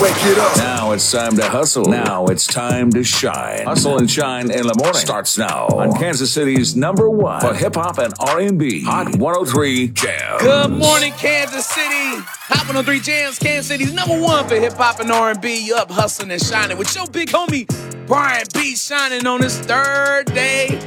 Wake 0.00 0.14
it 0.24 0.38
up. 0.38 0.56
Now 0.56 0.92
it's 0.92 1.12
time 1.12 1.36
to 1.36 1.46
hustle. 1.46 1.84
Now 1.84 2.24
it's 2.28 2.46
time 2.46 2.90
to 2.92 3.04
shine. 3.04 3.66
Hustle 3.66 3.98
and 3.98 4.10
shine 4.10 4.50
in 4.50 4.66
the 4.66 4.74
morning 4.78 4.94
starts 4.94 5.36
now 5.36 5.66
on 5.66 5.92
Kansas 5.92 6.32
City's 6.32 6.74
number 6.74 7.10
one 7.10 7.42
for 7.42 7.52
hip 7.52 7.74
hop 7.74 7.98
and 7.98 8.14
R&B. 8.18 8.82
Hot 8.84 9.14
103 9.16 9.88
Jams. 9.88 10.42
Good 10.42 10.70
morning, 10.70 11.12
Kansas 11.18 11.66
City. 11.66 12.24
Hot 12.48 12.66
103 12.66 13.00
Jams, 13.00 13.38
Kansas 13.38 13.66
City's 13.66 13.92
number 13.92 14.18
one 14.18 14.48
for 14.48 14.54
hip 14.54 14.72
hop 14.72 15.00
and 15.00 15.10
R&B. 15.10 15.66
You 15.66 15.76
up 15.76 15.90
hustling 15.90 16.30
and 16.30 16.40
shining 16.40 16.78
with 16.78 16.94
your 16.96 17.06
big 17.08 17.28
homie 17.28 17.66
Brian 18.06 18.46
B. 18.54 18.76
Shining 18.76 19.26
on 19.26 19.42
this 19.42 19.60
third 19.60 20.32
day 20.32 20.78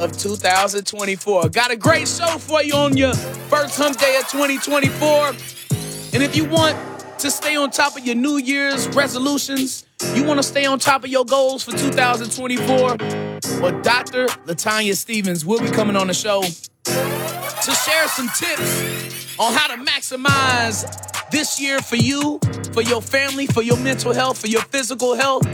of 0.00 0.18
2024. 0.18 1.50
Got 1.50 1.70
a 1.70 1.76
great 1.76 2.08
show 2.08 2.38
for 2.38 2.60
you 2.60 2.74
on 2.74 2.96
your 2.96 3.14
first 3.14 3.78
hump 3.78 3.98
day 3.98 4.16
of 4.16 4.26
2024. 4.28 5.28
And 6.12 6.24
if 6.24 6.34
you 6.34 6.44
want 6.46 6.97
to 7.18 7.30
stay 7.32 7.56
on 7.56 7.70
top 7.70 7.96
of 7.96 8.06
your 8.06 8.14
New 8.14 8.36
Year's 8.36 8.86
resolutions, 8.88 9.84
you 10.14 10.22
want 10.22 10.38
to 10.38 10.42
stay 10.42 10.66
on 10.66 10.78
top 10.78 11.02
of 11.02 11.10
your 11.10 11.24
goals 11.24 11.64
for 11.64 11.72
2024, 11.72 12.96
well, 13.60 13.82
Dr. 13.82 14.26
Latanya 14.46 14.94
Stephens 14.96 15.44
will 15.44 15.60
be 15.60 15.70
coming 15.70 15.96
on 15.96 16.06
the 16.06 16.14
show 16.14 16.42
to 16.42 17.72
share 17.72 18.08
some 18.08 18.28
tips 18.36 19.36
on 19.38 19.52
how 19.52 19.66
to 19.74 19.82
maximize 19.82 21.30
this 21.30 21.60
year 21.60 21.80
for 21.80 21.96
you, 21.96 22.38
for 22.72 22.82
your 22.82 23.02
family, 23.02 23.46
for 23.46 23.62
your 23.62 23.76
mental 23.78 24.12
health, 24.12 24.40
for 24.40 24.46
your 24.46 24.62
physical 24.62 25.16
health. 25.16 25.44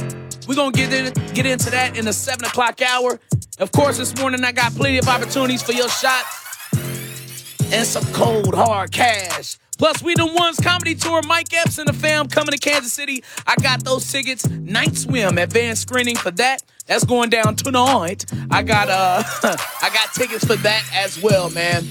We're 0.47 0.57
gonna 0.57 0.73
get 0.73 0.93
in, 0.93 1.13
get 1.33 1.47
into 1.47 1.71
that 1.71 1.97
in 1.97 2.05
the 2.05 2.13
seven 2.13 2.45
o'clock 2.45 2.83
hour. 2.83 3.19
Of 3.59 3.73
course, 3.73 3.97
this 3.97 4.15
morning 4.19 4.45
I 4.45 4.53
got 4.53 4.75
plenty 4.75 4.99
of 4.99 5.09
opportunities 5.09 5.63
for 5.63 5.73
your 5.73 5.89
shot 5.89 6.25
and 7.73 7.87
some 7.87 8.05
cold 8.13 8.55
hard 8.55 8.93
cash. 8.93 9.57
Plus, 9.77 10.03
we 10.03 10.15
the 10.15 10.27
ones 10.27 10.59
comedy 10.61 10.95
tour. 10.95 11.21
Mike 11.27 11.53
Epps 11.53 11.79
and 11.79 11.89
the 11.89 11.93
fam 11.93 12.29
coming 12.29 12.53
to 12.53 12.59
Kansas 12.59 12.93
City. 12.93 13.23
I 13.47 13.57
got 13.57 13.85
those 13.85 14.11
tickets. 14.11 14.49
Night 14.49 14.97
swim, 14.97 15.39
advanced 15.39 15.83
screening 15.83 16.17
for 16.17 16.31
that. 16.33 16.63
That's 16.87 17.05
going 17.05 17.31
down 17.31 17.57
tonight. 17.57 18.25
I 18.51 18.63
got 18.63 18.89
uh, 18.89 19.23
I 19.83 19.91
got 19.93 20.13
tickets 20.15 20.45
for 20.45 20.57
that 20.57 20.85
as 20.95 21.21
well, 21.23 21.51
man. 21.51 21.85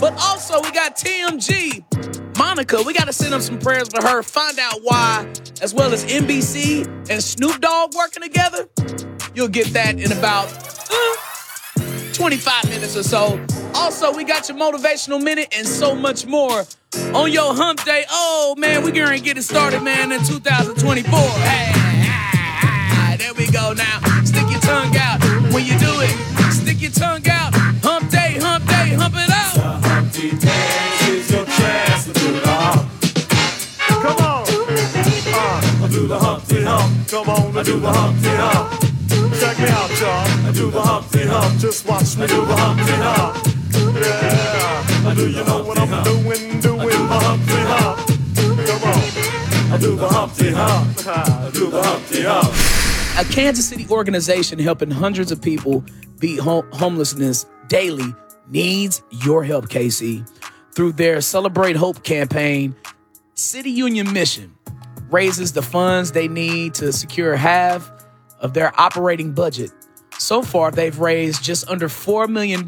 But 0.00 0.14
also, 0.20 0.60
we 0.62 0.70
got 0.72 0.96
TMG, 0.96 2.36
Monica. 2.38 2.82
We 2.82 2.92
got 2.92 3.06
to 3.06 3.12
send 3.12 3.32
them 3.32 3.40
some 3.40 3.58
prayers 3.58 3.88
for 3.88 4.06
her. 4.06 4.22
Find 4.22 4.58
out 4.58 4.80
why, 4.82 5.26
as 5.62 5.74
well 5.74 5.92
as 5.92 6.04
NBC 6.04 6.86
and 7.10 7.22
Snoop 7.22 7.60
Dogg 7.60 7.94
working 7.94 8.22
together. 8.22 8.68
You'll 9.34 9.48
get 9.48 9.68
that 9.68 9.98
in 9.98 10.12
about. 10.12 10.52
Uh, 10.90 11.16
25 12.16 12.70
minutes 12.70 12.96
or 12.96 13.02
so. 13.02 13.44
Also, 13.74 14.10
we 14.10 14.24
got 14.24 14.48
your 14.48 14.56
motivational 14.56 15.22
minute 15.22 15.48
and 15.54 15.66
so 15.66 15.94
much 15.94 16.24
more 16.24 16.64
on 17.14 17.32
your 17.32 17.54
hump 17.54 17.84
day. 17.84 18.04
Oh, 18.10 18.54
man, 18.56 18.82
going 18.82 19.18
to 19.18 19.20
get 19.20 19.38
it 19.38 19.42
started, 19.42 19.82
man, 19.82 20.12
in 20.12 20.22
2024. 20.24 21.18
Hey, 21.18 21.72
ah, 21.74 23.16
there 23.18 23.34
we 23.34 23.46
go 23.50 23.72
now. 23.72 24.00
Stick 24.24 24.48
your 24.50 24.60
tongue 24.60 24.94
out 24.96 25.22
when 25.52 25.64
you 25.64 25.78
do 25.78 25.92
it. 26.00 26.14
Stick 26.52 26.80
your 26.82 26.90
tongue 26.90 27.26
out. 27.28 27.54
Hump 27.82 28.10
day, 28.10 28.38
hump 28.40 28.66
day, 28.66 28.94
hump 28.94 29.14
it 29.16 29.30
out. 29.30 29.82
Humpty 29.84 30.30
Dance 30.30 31.08
is 31.08 31.30
your 31.30 31.44
chance 31.44 32.04
to 32.06 32.12
do 32.12 32.32
the. 32.32 32.86
Come 33.88 34.16
on. 34.18 34.44
Uh, 34.48 35.84
I 35.84 35.88
do 35.90 36.06
the 36.06 36.18
Humpty 36.18 36.62
Hump. 36.62 37.08
Come 37.08 37.28
on, 37.28 37.56
I 37.56 37.62
do 37.62 37.80
the 37.80 37.92
Humpty 37.92 38.28
Hump. 38.28 38.86
Check 39.40 39.58
me 39.58 39.68
out, 39.68 39.90
y'all. 40.00 40.48
I 40.48 40.52
do 40.52 40.70
the 40.70 40.82
Humpty 40.82 41.26
Hump. 41.26 41.60
Just 41.60 41.86
watch 41.86 42.16
me 42.16 42.26
do 42.26 42.44
the 42.46 42.56
Humpty 42.56 42.92
Hump. 42.92 43.46
Yeah. 43.96 44.65
I 45.08 45.14
do 45.14 45.30
you 45.30 45.44
know 45.44 45.62
what 45.62 45.78
I'm 45.78 46.04
doing? 46.04 46.60
The 46.60 46.76
Humpty 46.76 47.52
on. 47.52 47.96
I 49.72 49.78
do 49.78 49.96
the 49.96 50.08
Humpty 50.08 50.50
Hump. 50.50 51.06
I 51.06 51.50
do 51.52 51.70
the 51.70 51.82
Humpty 51.82 52.22
Hump. 52.22 53.18
a 53.18 53.32
Kansas 53.32 53.68
City 53.68 53.86
organization 53.90 54.58
helping 54.58 54.90
hundreds 54.90 55.30
of 55.30 55.40
people 55.40 55.84
beat 56.18 56.40
hom- 56.40 56.68
homelessness 56.72 57.46
daily 57.68 58.14
needs 58.48 59.02
your 59.10 59.44
help, 59.44 59.68
KC. 59.68 60.28
Through 60.74 60.92
their 60.92 61.20
Celebrate 61.20 61.76
Hope 61.76 62.02
campaign, 62.02 62.74
City 63.34 63.70
Union 63.70 64.12
Mission 64.12 64.54
raises 65.10 65.52
the 65.52 65.62
funds 65.62 66.12
they 66.12 66.26
need 66.28 66.74
to 66.74 66.92
secure 66.92 67.36
half 67.36 67.90
of 68.40 68.54
their 68.54 68.72
operating 68.80 69.32
budget. 69.32 69.70
So 70.18 70.42
far, 70.42 70.70
they've 70.70 70.98
raised 70.98 71.42
just 71.44 71.68
under 71.68 71.88
$4 71.88 72.28
million. 72.28 72.64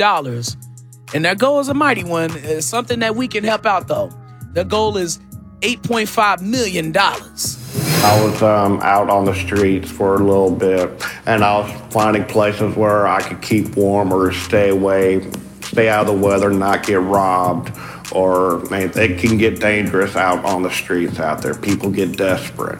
And 1.14 1.24
their 1.24 1.34
goal 1.34 1.60
is 1.60 1.68
a 1.68 1.74
mighty 1.74 2.04
one. 2.04 2.30
It's 2.34 2.66
something 2.66 2.98
that 3.00 3.16
we 3.16 3.28
can 3.28 3.44
help 3.44 3.64
out, 3.66 3.88
though. 3.88 4.10
Their 4.52 4.64
goal 4.64 4.96
is 4.96 5.18
$8.5 5.60 6.42
million. 6.42 6.92
I 6.96 8.24
was 8.24 8.42
um, 8.42 8.80
out 8.82 9.10
on 9.10 9.24
the 9.24 9.34
streets 9.34 9.90
for 9.90 10.14
a 10.14 10.18
little 10.18 10.50
bit, 10.50 10.90
and 11.26 11.42
I 11.42 11.58
was 11.58 11.92
finding 11.92 12.24
places 12.24 12.76
where 12.76 13.08
I 13.08 13.20
could 13.22 13.42
keep 13.42 13.76
warm 13.76 14.12
or 14.12 14.32
stay 14.32 14.68
away, 14.68 15.28
stay 15.62 15.88
out 15.88 16.06
of 16.06 16.14
the 16.14 16.26
weather, 16.26 16.50
not 16.50 16.86
get 16.86 17.00
robbed, 17.00 17.76
or 18.12 18.60
man, 18.70 18.92
it 18.94 19.18
can 19.18 19.36
get 19.36 19.60
dangerous 19.60 20.14
out 20.14 20.44
on 20.44 20.62
the 20.62 20.70
streets 20.70 21.18
out 21.18 21.42
there. 21.42 21.54
People 21.54 21.90
get 21.90 22.16
desperate. 22.16 22.78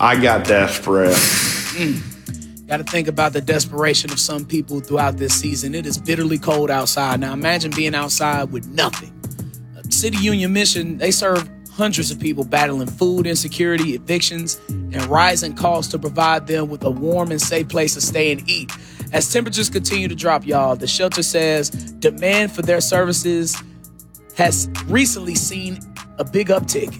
I 0.00 0.20
got 0.20 0.46
desperate. 0.46 1.16
Got 2.72 2.78
to 2.78 2.90
think 2.90 3.06
about 3.06 3.34
the 3.34 3.42
desperation 3.42 4.10
of 4.12 4.18
some 4.18 4.46
people 4.46 4.80
throughout 4.80 5.18
this 5.18 5.34
season. 5.34 5.74
It 5.74 5.84
is 5.84 5.98
bitterly 5.98 6.38
cold 6.38 6.70
outside. 6.70 7.20
Now 7.20 7.34
imagine 7.34 7.70
being 7.70 7.94
outside 7.94 8.50
with 8.50 8.66
nothing. 8.66 9.12
City 9.90 10.16
Union 10.16 10.54
Mission, 10.54 10.96
they 10.96 11.10
serve 11.10 11.46
hundreds 11.70 12.10
of 12.10 12.18
people 12.18 12.44
battling 12.44 12.86
food 12.86 13.26
insecurity, 13.26 13.94
evictions, 13.94 14.58
and 14.70 15.04
rising 15.04 15.54
costs 15.54 15.90
to 15.90 15.98
provide 15.98 16.46
them 16.46 16.70
with 16.70 16.82
a 16.84 16.90
warm 16.90 17.30
and 17.30 17.42
safe 17.42 17.68
place 17.68 17.92
to 17.92 18.00
stay 18.00 18.32
and 18.32 18.48
eat. 18.48 18.72
As 19.12 19.30
temperatures 19.30 19.68
continue 19.68 20.08
to 20.08 20.14
drop, 20.14 20.46
y'all, 20.46 20.74
the 20.74 20.86
shelter 20.86 21.22
says 21.22 21.68
demand 21.68 22.52
for 22.52 22.62
their 22.62 22.80
services 22.80 23.54
has 24.38 24.70
recently 24.86 25.34
seen 25.34 25.78
a 26.16 26.24
big 26.24 26.48
uptick. 26.48 26.90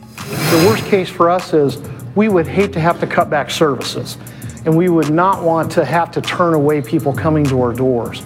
The 0.50 0.66
worst 0.68 0.84
case 0.84 1.08
for 1.08 1.30
us 1.30 1.54
is 1.54 1.78
we 2.14 2.28
would 2.28 2.46
hate 2.46 2.74
to 2.74 2.80
have 2.80 3.00
to 3.00 3.06
cut 3.06 3.30
back 3.30 3.50
services, 3.50 4.18
and 4.64 4.76
we 4.76 4.88
would 4.88 5.10
not 5.10 5.42
want 5.42 5.70
to 5.72 5.84
have 5.84 6.10
to 6.12 6.20
turn 6.20 6.54
away 6.54 6.80
people 6.82 7.12
coming 7.12 7.44
to 7.44 7.60
our 7.60 7.72
doors. 7.72 8.22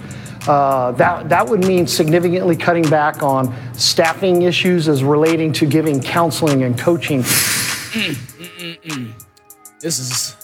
Uh, 0.47 0.91
that, 0.93 1.27
that 1.27 1.47
would 1.47 1.65
mean 1.67 1.85
significantly 1.85 2.55
cutting 2.55 2.87
back 2.89 3.21
on 3.21 3.53
staffing 3.73 4.43
issues 4.43 4.87
as 4.87 5.03
relating 5.03 5.51
to 5.51 5.65
giving 5.65 6.01
counseling 6.01 6.63
and 6.63 6.79
coaching. 6.79 7.21
Mm, 7.21 8.13
mm, 8.13 8.81
mm, 8.81 9.25
this 9.81 9.99
is 9.99 10.35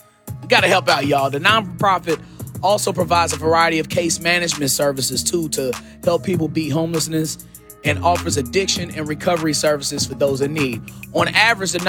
got 0.48 0.62
to 0.62 0.68
help 0.68 0.90
out, 0.90 1.06
y'all. 1.06 1.30
The 1.30 1.40
nonprofit 1.40 2.22
also 2.62 2.92
provides 2.94 3.34
a 3.34 3.38
variety 3.38 3.80
of 3.80 3.90
case 3.90 4.20
management 4.20 4.72
services 4.72 5.24
too 5.24 5.50
to 5.50 5.72
help 6.04 6.24
people 6.24 6.48
beat 6.48 6.70
homelessness 6.70 7.46
and 7.84 8.00
offers 8.04 8.38
addiction 8.38 8.92
and 8.92 9.08
recovery 9.08 9.54
services 9.54 10.06
for 10.06 10.16
those 10.16 10.42
in 10.42 10.54
need. 10.54 10.82
On 11.14 11.28
average, 11.30 11.72
the 11.72 11.80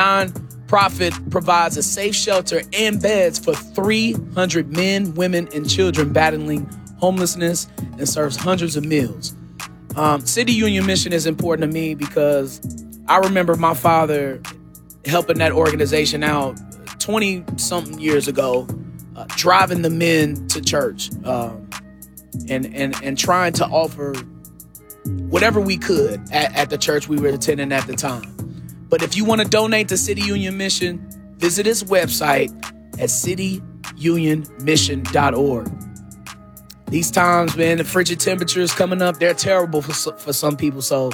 nonprofit 0.75 1.31
provides 1.31 1.77
a 1.77 1.83
safe 1.83 2.15
shelter 2.15 2.63
and 2.73 3.01
beds 3.01 3.39
for 3.39 3.55
300 3.55 4.73
men, 4.73 5.15
women, 5.15 5.49
and 5.55 5.69
children 5.69 6.13
battling 6.13 6.69
homelessness 6.99 7.69
and 7.99 8.09
serves 8.09 8.37
hundreds 8.37 8.77
of 8.77 8.85
meals. 8.85 9.35
Um, 9.97 10.21
City 10.27 10.53
Union 10.53 10.87
Mission 10.87 11.13
is 11.13 11.27
important 11.27 11.71
to 11.71 11.73
me 11.73 11.95
because 11.95 12.61
I 13.07 13.19
remember 13.19 13.55
my 13.55 13.75
father 13.75 14.43
helping 15.05 15.39
that 15.39 15.53
organization 15.53 16.25
out 16.25 16.59
20 16.99 17.45
something 17.57 17.99
years 18.01 18.27
ago, 18.27 18.67
uh, 19.15 19.27
driving 19.29 19.83
the 19.83 19.91
men 19.91 20.49
to 20.49 20.61
church 20.61 21.11
um, 21.25 21.69
and, 22.49 22.75
and, 22.75 23.01
and 23.03 23.17
trying 23.17 23.53
to 23.55 23.67
offer 23.67 24.15
whatever 25.29 25.61
we 25.61 25.77
could 25.77 26.21
at, 26.33 26.57
at 26.57 26.71
the 26.71 26.79
church 26.79 27.09
we 27.09 27.19
were 27.19 27.29
attending 27.29 27.71
at 27.71 27.87
the 27.87 27.95
time. 27.95 28.34
But 28.89 29.03
if 29.03 29.17
you 29.17 29.25
want 29.25 29.41
to 29.41 29.49
donate 29.49 29.89
to 29.89 29.97
City 29.97 30.23
Union 30.23 30.57
Mission, 30.57 31.05
visit 31.39 31.67
its 31.67 31.83
website 31.83 32.53
at 32.95 33.09
cityunionmission.org. 33.09 35.71
These 36.87 37.11
times, 37.11 37.57
man, 37.57 37.79
the 37.79 37.85
frigid 37.85 38.21
temperatures 38.21 38.73
coming 38.73 39.03
up, 39.03 39.19
they're 39.19 39.35
terrible 39.35 39.83
for, 39.83 40.13
for 40.13 40.33
some 40.33 40.57
people. 40.57 40.81
So 40.83 41.11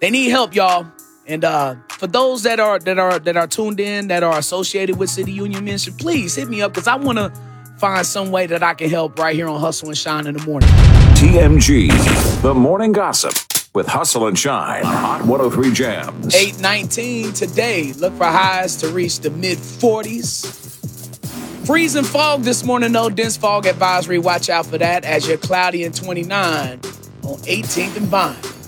they 0.00 0.10
need 0.10 0.30
help, 0.30 0.52
y'all. 0.54 0.86
And 1.26 1.44
uh, 1.44 1.76
for 1.90 2.08
those 2.08 2.42
that 2.42 2.58
are 2.58 2.80
that 2.80 2.98
are 2.98 3.20
that 3.20 3.36
are 3.36 3.46
tuned 3.46 3.78
in, 3.78 4.08
that 4.08 4.24
are 4.24 4.38
associated 4.38 4.98
with 4.98 5.10
City 5.10 5.32
Union 5.32 5.64
Mission, 5.64 5.94
please 5.94 6.34
hit 6.34 6.48
me 6.48 6.62
up 6.62 6.72
because 6.72 6.88
I 6.88 6.96
want 6.96 7.18
to 7.18 7.32
find 7.78 8.04
some 8.04 8.30
way 8.30 8.46
that 8.46 8.62
I 8.62 8.74
can 8.74 8.90
help 8.90 9.18
right 9.18 9.34
here 9.34 9.48
on 9.48 9.60
Hustle 9.60 9.88
and 9.88 9.98
Shine 9.98 10.26
in 10.26 10.36
the 10.36 10.44
morning. 10.44 10.68
TMG, 11.14 12.42
the 12.42 12.54
morning 12.54 12.92
gossip 12.92 13.34
with 13.72 13.86
Hustle 13.86 14.26
and 14.26 14.38
Shine 14.38 14.84
on 14.84 14.92
Hot 14.92 15.20
103 15.20 15.72
Jams. 15.72 16.34
819 16.34 17.32
today. 17.32 17.92
Look 17.92 18.14
for 18.14 18.24
highs 18.24 18.76
to 18.76 18.88
reach 18.88 19.20
the 19.20 19.30
mid 19.30 19.58
40s. 19.58 20.56
Freezing 21.66 22.04
fog 22.04 22.42
this 22.42 22.64
morning, 22.64 22.92
though. 22.92 23.10
Dense 23.10 23.36
fog 23.36 23.66
advisory. 23.66 24.18
Watch 24.18 24.50
out 24.50 24.66
for 24.66 24.78
that 24.78 25.04
as 25.04 25.28
you're 25.28 25.38
cloudy 25.38 25.84
and 25.84 25.94
29 25.94 26.80
on 27.22 27.36
18th 27.38 27.96
and 27.96 28.06
Vine. 28.06 28.59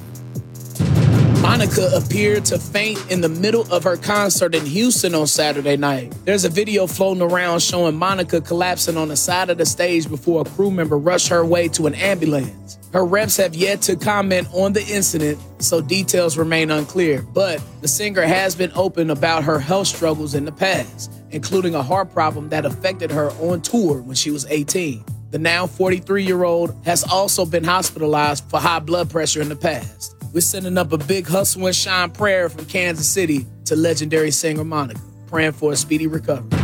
Monica 1.42 1.90
appeared 1.92 2.44
to 2.44 2.56
faint 2.56 3.04
in 3.10 3.20
the 3.20 3.28
middle 3.28 3.70
of 3.72 3.82
her 3.82 3.96
concert 3.96 4.54
in 4.54 4.64
Houston 4.64 5.12
on 5.12 5.26
Saturday 5.26 5.76
night. 5.76 6.14
There's 6.24 6.44
a 6.44 6.48
video 6.48 6.86
floating 6.86 7.20
around 7.20 7.62
showing 7.62 7.96
Monica 7.96 8.40
collapsing 8.40 8.96
on 8.96 9.08
the 9.08 9.16
side 9.16 9.50
of 9.50 9.58
the 9.58 9.66
stage 9.66 10.08
before 10.08 10.42
a 10.42 10.44
crew 10.44 10.70
member 10.70 10.96
rushed 10.96 11.26
her 11.28 11.44
way 11.44 11.66
to 11.70 11.88
an 11.88 11.96
ambulance. 11.96 12.78
Her 12.92 13.04
reps 13.04 13.38
have 13.38 13.56
yet 13.56 13.82
to 13.82 13.96
comment 13.96 14.46
on 14.52 14.72
the 14.72 14.86
incident, 14.86 15.36
so 15.58 15.80
details 15.80 16.38
remain 16.38 16.70
unclear. 16.70 17.22
But 17.22 17.60
the 17.80 17.88
singer 17.88 18.22
has 18.22 18.54
been 18.54 18.70
open 18.76 19.10
about 19.10 19.42
her 19.42 19.58
health 19.58 19.88
struggles 19.88 20.34
in 20.34 20.44
the 20.44 20.52
past, 20.52 21.12
including 21.32 21.74
a 21.74 21.82
heart 21.82 22.12
problem 22.12 22.50
that 22.50 22.64
affected 22.64 23.10
her 23.10 23.30
on 23.32 23.62
tour 23.62 24.00
when 24.00 24.14
she 24.14 24.30
was 24.30 24.46
18. 24.46 25.04
The 25.32 25.40
now 25.40 25.66
43 25.66 26.24
year 26.24 26.44
old 26.44 26.72
has 26.84 27.02
also 27.02 27.44
been 27.44 27.64
hospitalized 27.64 28.44
for 28.44 28.60
high 28.60 28.78
blood 28.78 29.10
pressure 29.10 29.42
in 29.42 29.48
the 29.48 29.56
past. 29.56 30.14
We're 30.32 30.40
sending 30.40 30.78
up 30.78 30.92
a 30.92 30.98
big 30.98 31.26
hustle 31.26 31.66
and 31.66 31.76
shine 31.76 32.10
prayer 32.10 32.48
from 32.48 32.64
Kansas 32.64 33.06
City 33.06 33.46
to 33.66 33.76
legendary 33.76 34.30
singer 34.30 34.64
Monica, 34.64 34.98
praying 35.26 35.52
for 35.52 35.72
a 35.72 35.76
speedy 35.76 36.06
recovery. 36.06 36.58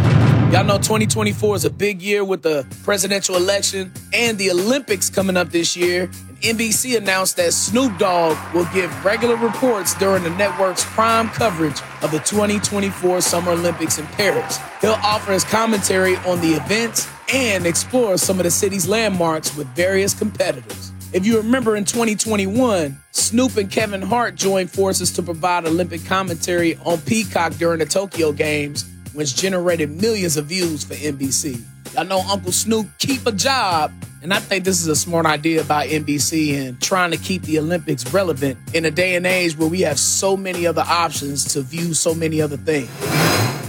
Y'all 0.51 0.65
know 0.65 0.79
2024 0.79 1.57
is 1.57 1.65
a 1.67 1.71
big 1.71 2.01
year 2.01 2.25
with 2.25 2.41
the 2.41 2.67
presidential 2.83 3.37
election 3.37 3.93
and 4.15 4.39
the 4.39 4.51
Olympics 4.51 5.11
coming 5.11 5.37
up 5.37 5.51
this 5.51 5.77
year. 5.77 6.07
NBC 6.41 6.97
announced 6.97 7.37
that 7.37 7.53
Snoop 7.53 7.99
Dogg 7.99 8.39
will 8.55 8.67
give 8.73 9.05
regular 9.05 9.37
reports 9.37 9.93
during 9.99 10.23
the 10.23 10.31
network's 10.31 10.87
prime 10.87 11.29
coverage 11.29 11.83
of 12.01 12.11
the 12.11 12.21
2024 12.21 13.21
Summer 13.21 13.53
Olympics 13.53 13.99
in 13.99 14.07
Paris. 14.07 14.59
He'll 14.81 14.93
offer 14.93 15.33
his 15.33 15.45
commentary 15.45 16.17
on 16.19 16.41
the 16.41 16.55
events 16.55 17.07
and 17.31 17.67
explore 17.67 18.17
some 18.17 18.39
of 18.39 18.45
the 18.45 18.51
city's 18.51 18.89
landmarks 18.89 19.55
with 19.55 19.67
various 19.75 20.15
competitors. 20.15 20.93
If 21.11 21.25
you 21.25 21.39
remember 21.39 21.75
in 21.75 21.87
2021, 21.87 22.95
Snoop 23.13 23.57
and 23.57 23.71
Kevin 23.71 24.03
Hart 24.03 24.35
joined 24.35 24.71
forces 24.71 25.11
to 25.13 25.23
provide 25.23 25.65
Olympic 25.65 26.05
commentary 26.05 26.77
on 26.85 26.99
Peacock 27.01 27.55
during 27.55 27.79
the 27.79 27.87
Tokyo 27.87 28.31
Games, 28.31 28.85
which 29.15 29.35
generated 29.35 29.91
millions 29.91 30.37
of 30.37 30.45
views 30.47 30.85
for 30.85 30.93
NBC. 30.93 31.63
Y'all 31.95 32.05
know 32.05 32.21
Uncle 32.29 32.53
Snoop 32.53 32.87
keep 32.99 33.25
a 33.27 33.33
job, 33.33 33.91
and 34.23 34.35
I 34.35 34.39
think 34.39 34.65
this 34.65 34.83
is 34.83 34.87
a 34.87 34.95
smart 34.95 35.25
idea 35.25 35.65
by 35.65 35.89
NBC 35.89 36.59
and 36.61 36.79
trying 36.83 37.11
to 37.13 37.17
keep 37.17 37.41
the 37.41 37.59
Olympics 37.59 38.13
relevant 38.13 38.59
in 38.75 38.85
a 38.85 38.91
day 38.91 39.17
and 39.17 39.25
age 39.25 39.57
where 39.57 39.69
we 39.69 39.81
have 39.81 39.99
so 39.99 40.37
many 40.37 40.67
other 40.67 40.85
options 40.87 41.55
to 41.55 41.63
view 41.63 41.95
so 41.95 42.15
many 42.15 42.43
other 42.43 42.59
things. 42.59 42.91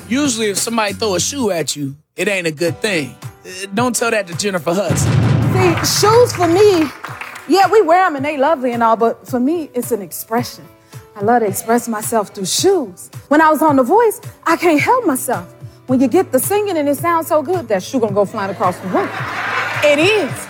Usually, 0.10 0.50
if 0.50 0.58
somebody 0.58 0.92
throw 0.92 1.16
a 1.16 1.22
shoe 1.22 1.52
at 1.52 1.74
you, 1.78 1.96
it 2.18 2.28
ain't 2.28 2.48
a 2.48 2.52
good 2.52 2.82
thing. 2.82 3.16
Uh, 3.46 3.68
don't 3.74 3.96
tell 3.96 4.12
that 4.12 4.28
to 4.28 4.36
Jennifer 4.36 4.74
Hudson. 4.74 5.14
See, 5.54 6.02
shoes 6.02 6.34
for 6.34 6.50
me 6.50 6.92
yeah, 7.50 7.70
we 7.70 7.82
wear 7.82 8.06
them 8.06 8.16
and 8.16 8.24
they 8.24 8.38
lovely 8.38 8.72
and 8.74 8.84
all, 8.84 8.96
but 8.96 9.28
for 9.28 9.40
me, 9.40 9.70
it's 9.74 9.92
an 9.92 10.02
expression. 10.02 10.66
I 11.16 11.22
love 11.22 11.42
to 11.42 11.48
express 11.48 11.88
myself 11.88 12.30
through 12.34 12.46
shoes. 12.46 13.10
When 13.28 13.42
I 13.42 13.50
was 13.50 13.62
on 13.62 13.76
The 13.76 13.84
Voice, 13.84 14.22
I 14.46 14.56
can't 14.56 14.80
help 14.80 15.06
myself. 15.06 15.52
When 15.88 16.00
you 16.00 16.08
get 16.08 16.32
the 16.32 16.40
singing 16.40 16.78
and 16.78 16.88
it 16.88 16.96
sounds 16.96 17.28
so 17.28 17.42
good, 17.42 17.68
that 17.68 17.82
shoe 17.84 18.00
gonna 18.00 18.14
go 18.14 18.24
flying 18.24 18.52
across 18.52 18.78
the 18.80 18.88
room. 18.90 19.10
It 19.84 20.00
is. 20.00 20.48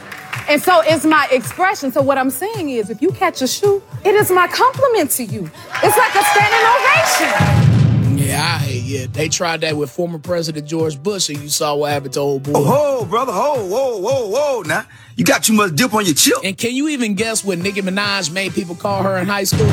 And 0.49 0.61
so 0.61 0.81
it's 0.83 1.05
my 1.05 1.27
expression. 1.31 1.91
So 1.91 2.01
what 2.01 2.17
I'm 2.17 2.29
saying 2.29 2.69
is, 2.69 2.89
if 2.89 3.01
you 3.01 3.11
catch 3.11 3.41
a 3.41 3.47
shoe, 3.47 3.81
it 4.03 4.15
is 4.15 4.31
my 4.31 4.47
compliment 4.47 5.11
to 5.11 5.23
you. 5.23 5.49
It's 5.83 5.97
like 5.97 6.15
a 6.15 6.23
standing 6.23 6.65
ovation. 6.75 8.17
Yeah, 8.17 8.59
I, 8.61 8.78
yeah, 8.89 9.05
they 9.05 9.29
tried 9.29 9.61
that 9.61 9.77
with 9.77 9.91
former 9.91 10.17
President 10.17 10.67
George 10.67 11.01
Bush, 11.01 11.29
and 11.29 11.37
you 11.37 11.49
saw 11.49 11.75
what 11.75 11.91
happened 11.91 12.13
to 12.13 12.19
old 12.21 12.41
boy. 12.41 12.53
Oh, 12.55 13.05
brother, 13.05 13.31
oh, 13.35 13.63
whoa, 13.67 13.99
whoa, 13.99 14.27
whoa! 14.27 14.61
Now 14.63 14.83
you 15.15 15.23
got 15.23 15.43
too 15.43 15.53
much 15.53 15.75
dip 15.75 15.93
on 15.93 16.05
your 16.05 16.15
chip. 16.15 16.37
And 16.43 16.57
can 16.57 16.73
you 16.73 16.89
even 16.89 17.13
guess 17.13 17.45
what 17.45 17.59
Nicki 17.59 17.81
Minaj 17.81 18.31
made 18.31 18.53
people 18.53 18.73
call 18.73 19.03
her 19.03 19.17
in 19.17 19.27
high 19.27 19.43
school? 19.43 19.67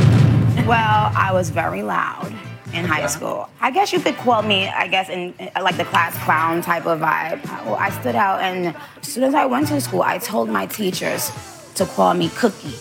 Well, 0.66 1.12
I 1.16 1.30
was 1.32 1.48
very 1.48 1.82
loud 1.82 2.30
in 2.74 2.84
high 2.84 3.06
school. 3.06 3.48
I 3.62 3.70
guess 3.70 3.90
you 3.90 4.00
could 4.00 4.16
call 4.16 4.42
me, 4.42 4.68
I 4.68 4.86
guess, 4.86 5.08
in, 5.08 5.32
in, 5.38 5.50
like 5.62 5.78
the 5.78 5.84
class 5.86 6.14
clown 6.24 6.60
type 6.60 6.84
of 6.84 7.00
vibe. 7.00 7.42
Well, 7.64 7.76
I 7.76 7.88
stood 8.00 8.16
out, 8.16 8.42
and 8.42 8.76
as 9.00 9.08
soon 9.08 9.24
as 9.24 9.34
I 9.34 9.46
went 9.46 9.68
to 9.68 9.80
school, 9.80 10.02
I 10.02 10.18
told 10.18 10.50
my 10.50 10.66
teachers 10.66 11.30
to 11.76 11.86
call 11.86 12.12
me 12.12 12.28
Cookie. 12.28 12.74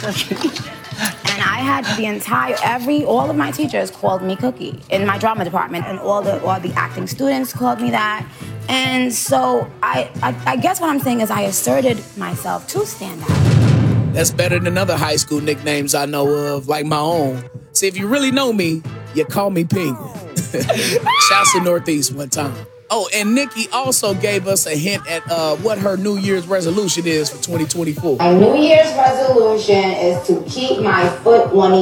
Cookie. 0.00 0.60
And 0.98 1.42
I 1.42 1.58
had 1.60 1.84
the 1.96 2.06
entire 2.06 2.56
every 2.64 3.04
all 3.04 3.30
of 3.30 3.36
my 3.36 3.50
teachers 3.50 3.90
called 3.90 4.22
me 4.22 4.36
Cookie 4.36 4.80
in 4.90 5.06
my 5.06 5.18
drama 5.18 5.44
department, 5.44 5.86
and 5.86 5.98
all 5.98 6.22
the 6.22 6.42
all 6.42 6.58
the 6.60 6.72
acting 6.72 7.06
students 7.06 7.52
called 7.52 7.80
me 7.80 7.90
that. 7.90 8.26
And 8.68 9.14
so 9.14 9.70
I, 9.82 10.10
I, 10.22 10.52
I 10.52 10.56
guess 10.56 10.80
what 10.80 10.90
I'm 10.90 11.00
saying 11.00 11.20
is 11.20 11.30
I 11.30 11.42
asserted 11.42 12.02
myself 12.16 12.66
to 12.68 12.84
stand 12.84 13.22
out. 13.22 14.14
That's 14.14 14.30
better 14.30 14.58
than 14.58 14.76
other 14.76 14.96
high 14.96 15.16
school 15.16 15.40
nicknames 15.40 15.94
I 15.94 16.04
know 16.04 16.28
of, 16.28 16.68
like 16.68 16.84
my 16.84 16.98
own. 16.98 17.48
See, 17.72 17.86
if 17.86 17.96
you 17.96 18.08
really 18.08 18.30
know 18.30 18.52
me, 18.52 18.82
you 19.14 19.24
call 19.24 19.50
me 19.50 19.64
Penguin. 19.64 20.12
Shouts 20.36 21.52
to 21.52 21.60
Northeast 21.62 22.12
one 22.12 22.28
time. 22.28 22.54
Oh, 22.90 23.08
and 23.14 23.34
Nicki 23.34 23.68
also 23.70 24.14
gave 24.14 24.46
us 24.46 24.66
a 24.66 24.74
hint 24.74 25.06
at 25.06 25.22
uh, 25.30 25.56
what 25.56 25.78
her 25.78 25.96
New 25.98 26.16
Year's 26.16 26.46
resolution 26.46 27.06
is 27.06 27.28
for 27.28 27.36
2024. 27.36 28.16
My 28.16 28.32
New 28.32 28.56
Year's 28.56 28.92
resolution 28.94 29.76
is 29.76 30.26
to 30.26 30.42
keep 30.48 30.80
my 30.80 31.08
foot 31.18 31.52
on 31.52 31.72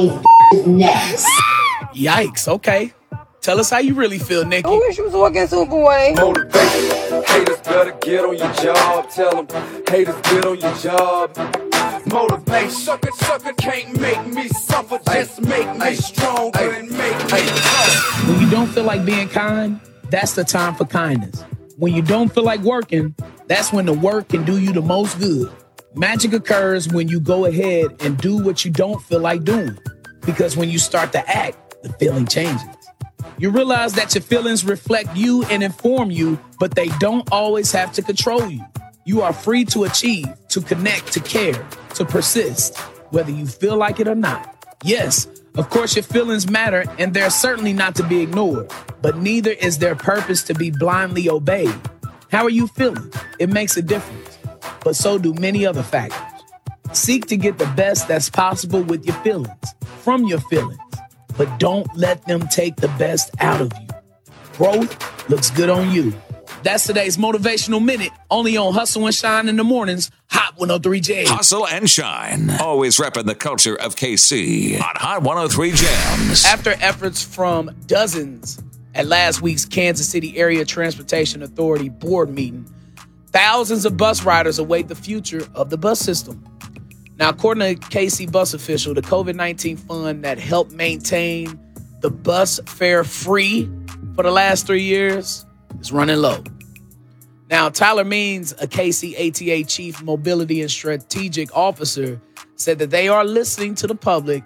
these 0.51 0.67
necks. 0.67 1.25
Yikes, 1.93 2.47
okay. 2.47 2.93
Tell 3.39 3.59
us 3.61 3.69
how 3.69 3.77
you 3.77 3.93
really 3.93 4.19
feel, 4.19 4.43
Nicki. 4.43 4.67
I 4.67 4.71
wish 4.71 4.97
you 4.97 5.05
was 5.05 5.13
walking 5.13 5.47
Superboy. 5.47 6.17
Motivation. 6.17 7.23
Haters 7.23 7.59
better 7.61 7.97
get 8.01 8.25
on 8.25 8.37
your 8.37 8.53
job. 8.53 9.09
Tell 9.09 9.43
them 9.43 9.83
haters 9.87 10.21
get 10.23 10.45
on 10.45 10.59
your 10.59 10.75
job. 10.75 11.37
Motivation. 12.11 12.69
Sucker, 12.71 13.11
sucker 13.11 13.53
can't 13.53 13.97
make 14.01 14.27
me 14.27 14.49
suffer. 14.49 14.99
Just 15.05 15.41
make 15.41 15.73
me 15.77 15.95
stronger 15.95 16.71
and 16.73 16.91
make 16.91 17.17
me 17.31 17.39
tough. 17.47 18.27
When 18.27 18.41
you 18.41 18.49
don't 18.49 18.67
feel 18.67 18.83
like 18.83 19.05
being 19.05 19.29
kind, 19.29 19.79
that's 20.09 20.33
the 20.33 20.43
time 20.43 20.75
for 20.75 20.85
kindness. 20.85 21.43
When 21.77 21.93
you 21.93 22.01
don't 22.01 22.33
feel 22.33 22.43
like 22.43 22.61
working, 22.61 23.15
that's 23.47 23.71
when 23.71 23.85
the 23.85 23.93
work 23.93 24.29
can 24.29 24.43
do 24.43 24.59
you 24.59 24.73
the 24.73 24.81
most 24.81 25.19
good. 25.19 25.51
Magic 25.95 26.33
occurs 26.33 26.87
when 26.87 27.07
you 27.07 27.19
go 27.19 27.45
ahead 27.45 27.95
and 28.01 28.17
do 28.17 28.43
what 28.43 28.65
you 28.65 28.71
don't 28.71 29.01
feel 29.03 29.19
like 29.19 29.43
doing. 29.43 29.77
Because 30.25 30.57
when 30.57 30.69
you 30.69 30.79
start 30.79 31.11
to 31.13 31.29
act, 31.29 31.83
the 31.83 31.89
feeling 31.93 32.25
changes. 32.25 32.67
You 33.39 33.51
realize 33.51 33.93
that 33.93 34.15
your 34.15 34.23
feelings 34.23 34.65
reflect 34.65 35.15
you 35.15 35.43
and 35.45 35.63
inform 35.63 36.09
you, 36.09 36.39
but 36.59 36.75
they 36.75 36.87
don't 36.99 37.31
always 37.31 37.71
have 37.71 37.93
to 37.93 38.01
control 38.01 38.49
you. 38.49 38.65
You 39.05 39.21
are 39.21 39.31
free 39.31 39.63
to 39.65 39.83
achieve, 39.83 40.27
to 40.49 40.61
connect, 40.61 41.13
to 41.13 41.19
care, 41.19 41.63
to 41.95 42.05
persist, 42.05 42.77
whether 43.11 43.31
you 43.31 43.45
feel 43.45 43.77
like 43.77 43.99
it 43.99 44.07
or 44.07 44.15
not. 44.15 44.65
Yes, 44.83 45.27
of 45.57 45.69
course, 45.71 45.95
your 45.95 46.03
feelings 46.03 46.49
matter, 46.49 46.85
and 46.99 47.13
they're 47.13 47.31
certainly 47.31 47.73
not 47.73 47.95
to 47.95 48.03
be 48.03 48.21
ignored, 48.21 48.71
but 49.01 49.17
neither 49.17 49.51
is 49.51 49.79
their 49.79 49.95
purpose 49.95 50.43
to 50.43 50.53
be 50.53 50.69
blindly 50.69 51.29
obeyed. 51.29 51.73
How 52.31 52.43
are 52.43 52.49
you 52.49 52.67
feeling? 52.67 53.11
It 53.39 53.49
makes 53.49 53.75
a 53.75 53.81
difference, 53.81 54.37
but 54.83 54.95
so 54.95 55.17
do 55.17 55.33
many 55.33 55.65
other 55.65 55.81
factors. 55.81 56.19
Seek 56.93 57.25
to 57.27 57.37
get 57.37 57.57
the 57.57 57.65
best 57.75 58.07
that's 58.07 58.29
possible 58.29 58.81
with 58.83 59.05
your 59.05 59.15
feelings, 59.17 59.73
from 60.03 60.25
your 60.25 60.41
feelings, 60.41 60.79
but 61.37 61.59
don't 61.59 61.87
let 61.95 62.25
them 62.25 62.47
take 62.49 62.75
the 62.75 62.89
best 62.99 63.31
out 63.39 63.59
of 63.59 63.71
you. 63.81 63.87
Growth 64.57 65.29
looks 65.29 65.49
good 65.49 65.69
on 65.69 65.91
you. 65.91 66.13
That's 66.63 66.85
today's 66.87 67.17
motivational 67.17 67.83
minute, 67.83 68.11
only 68.31 68.57
on 68.57 68.73
Hustle 68.73 69.05
and 69.05 69.13
Shine 69.13 69.47
in 69.47 69.57
the 69.57 69.63
mornings. 69.63 70.09
Hot 70.29 70.57
103 70.57 70.99
Jams. 70.99 71.29
Hustle 71.29 71.67
and 71.67 71.89
Shine. 71.89 72.49
Always 72.59 72.97
repping 72.97 73.25
the 73.25 73.35
culture 73.35 73.75
of 73.75 73.95
KC 73.95 74.75
on 74.75 74.95
Hot 74.95 75.21
103 75.21 75.71
Jams. 75.71 76.45
After 76.45 76.71
efforts 76.81 77.23
from 77.23 77.75
dozens 77.85 78.61
at 78.95 79.05
last 79.05 79.41
week's 79.41 79.65
Kansas 79.65 80.09
City 80.09 80.37
Area 80.37 80.65
Transportation 80.65 81.43
Authority 81.43 81.89
board 81.89 82.29
meeting, 82.29 82.65
thousands 83.27 83.85
of 83.85 83.95
bus 83.95 84.23
riders 84.23 84.57
await 84.57 84.87
the 84.87 84.95
future 84.95 85.47
of 85.53 85.69
the 85.69 85.77
bus 85.77 85.99
system. 85.99 86.43
Now, 87.19 87.29
according 87.29 87.79
to 87.79 87.87
KC 87.87 88.31
Bus 88.31 88.53
Official, 88.53 88.93
the 88.93 89.01
COVID 89.01 89.35
19 89.35 89.77
fund 89.77 90.23
that 90.23 90.39
helped 90.39 90.71
maintain 90.71 91.59
the 92.01 92.09
bus 92.09 92.59
fare 92.65 93.03
free 93.03 93.69
for 94.15 94.23
the 94.23 94.31
last 94.31 94.67
three 94.67 94.83
years 94.83 95.46
is 95.79 95.91
running 95.91 96.17
low. 96.17 96.43
Now, 97.49 97.69
Tyler 97.69 98.03
Means, 98.03 98.51
a 98.53 98.67
KC 98.67 99.13
ATA 99.15 99.65
Chief 99.65 100.03
Mobility 100.03 100.61
and 100.61 100.69
Strategic 100.69 101.55
Officer, 101.55 102.21
said 102.55 102.79
that 102.79 102.89
they 102.89 103.07
are 103.07 103.23
listening 103.23 103.75
to 103.75 103.87
the 103.87 103.95
public 103.95 104.43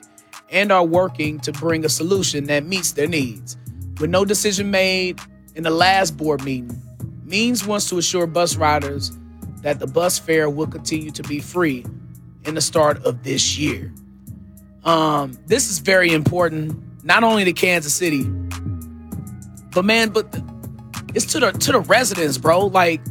and 0.50 0.72
are 0.72 0.86
working 0.86 1.40
to 1.40 1.52
bring 1.52 1.84
a 1.86 1.90
solution 1.90 2.46
that 2.46 2.66
meets 2.66 2.92
their 2.92 3.08
needs. 3.08 3.58
With 4.00 4.10
no 4.10 4.26
decision 4.26 4.70
made 4.70 5.20
in 5.56 5.64
the 5.64 5.72
last 5.72 6.18
board 6.18 6.44
meeting, 6.44 6.80
Means 7.24 7.66
wants 7.66 7.88
to 7.90 7.98
assure 7.98 8.28
bus 8.28 8.58
riders 8.58 9.18
that 9.62 9.80
the 9.80 9.88
bus 9.88 10.20
fare 10.20 10.50
will 10.50 10.68
continue 10.68 11.12
to 11.12 11.24
be 11.24 11.40
free 11.40 11.86
in 12.44 12.56
the 12.56 12.62
start 12.62 13.02
of 13.04 13.24
this 13.24 13.58
year. 13.58 13.94
Um, 14.84 15.38
this 15.46 15.70
is 15.70 15.80
very 15.80 16.12
important, 16.12 17.06
not 17.06 17.24
only 17.24 17.46
to 17.46 17.54
Kansas 17.54 17.94
City, 17.94 18.24
but 19.74 19.86
man, 19.86 20.10
but 20.10 20.30
it's 21.14 21.26
to 21.34 21.40
the 21.40 21.52
to 21.52 21.72
the 21.74 21.82
residents, 21.82 22.38
bro. 22.38 22.68
Like 22.68 23.02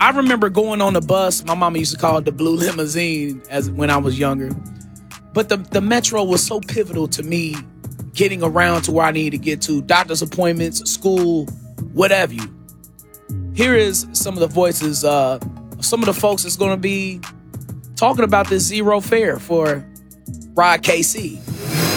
I 0.00 0.10
remember 0.10 0.48
going 0.48 0.80
on 0.80 0.94
the 0.94 1.00
bus. 1.02 1.44
My 1.44 1.54
mama 1.54 1.78
used 1.78 1.92
to 1.92 1.98
call 1.98 2.18
it 2.18 2.24
the 2.24 2.32
blue 2.32 2.56
limousine 2.56 3.42
as 3.50 3.70
when 3.70 3.90
I 3.90 3.98
was 3.98 4.18
younger. 4.18 4.50
But 5.34 5.48
the, 5.48 5.58
the 5.58 5.80
metro 5.80 6.24
was 6.24 6.44
so 6.44 6.60
pivotal 6.60 7.06
to 7.08 7.22
me 7.22 7.54
getting 8.14 8.42
around 8.42 8.82
to 8.82 8.92
where 8.92 9.04
I 9.04 9.12
needed 9.12 9.32
to 9.32 9.38
get 9.38 9.60
to 9.62 9.82
doctor's 9.82 10.22
appointments, 10.22 10.90
school, 10.90 11.46
whatever 11.92 12.32
you. 12.32 12.54
Here 13.54 13.74
is 13.74 14.06
some 14.12 14.34
of 14.34 14.40
the 14.40 14.46
voices, 14.46 15.04
uh, 15.04 15.38
some 15.80 16.00
of 16.00 16.06
the 16.06 16.14
folks 16.14 16.42
that's 16.42 16.56
going 16.56 16.72
to 16.72 16.76
be 16.76 17.20
talking 17.94 18.24
about 18.24 18.48
this 18.48 18.64
zero 18.64 19.00
fare 19.00 19.38
for 19.38 19.86
Ride 20.54 20.82
KC. 20.82 21.38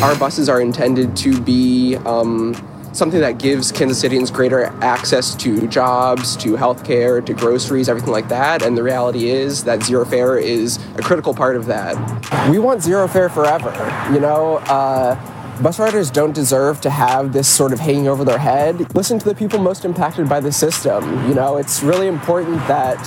Our 0.04 0.16
buses 0.18 0.50
are 0.50 0.60
intended 0.60 1.16
to 1.18 1.40
be 1.42 1.96
um, 2.06 2.54
something 2.94 3.20
that 3.22 3.40
gives 3.40 3.72
Kansas 3.72 4.00
Citians 4.00 4.30
greater 4.32 4.66
access 4.82 5.36
to 5.36 5.68
jobs, 5.68 6.38
to 6.38 6.54
healthcare, 6.54 7.26
to 7.26 7.34
groceries, 7.34 7.90
everything 7.90 8.12
like 8.12 8.30
that. 8.30 8.62
And 8.62 8.78
the 8.78 8.84
reality 8.84 9.30
is 9.30 9.64
that 9.64 9.84
zero 9.84 10.06
fare 10.06 10.38
is 10.38 10.78
a 10.96 11.02
critical 11.02 11.34
part 11.34 11.56
of 11.56 11.66
that. 11.66 12.50
We 12.50 12.60
want 12.60 12.84
zero 12.84 13.08
fare 13.08 13.30
forever. 13.30 13.72
You 14.14 14.20
know, 14.20 14.58
uh, 14.58 15.16
bus 15.62 15.80
riders 15.80 16.12
don't 16.12 16.34
deserve 16.34 16.82
to 16.82 16.90
have 16.90 17.34
this 17.34 17.48
sort 17.48 17.74
of 17.74 17.80
hanging 17.80 18.08
over 18.08 18.24
their 18.24 18.38
head. 18.38 18.96
Listen 18.96 19.18
to 19.20 19.26
the 19.26 19.36
people 19.36 19.60
most 19.60 19.86
impacted 19.86 20.30
by 20.30 20.40
the 20.40 20.52
system. 20.52 21.28
You 21.28 21.34
know, 21.34 21.58
it's 21.58 21.82
really 21.82 22.08
important 22.08 22.58
that 22.68 22.98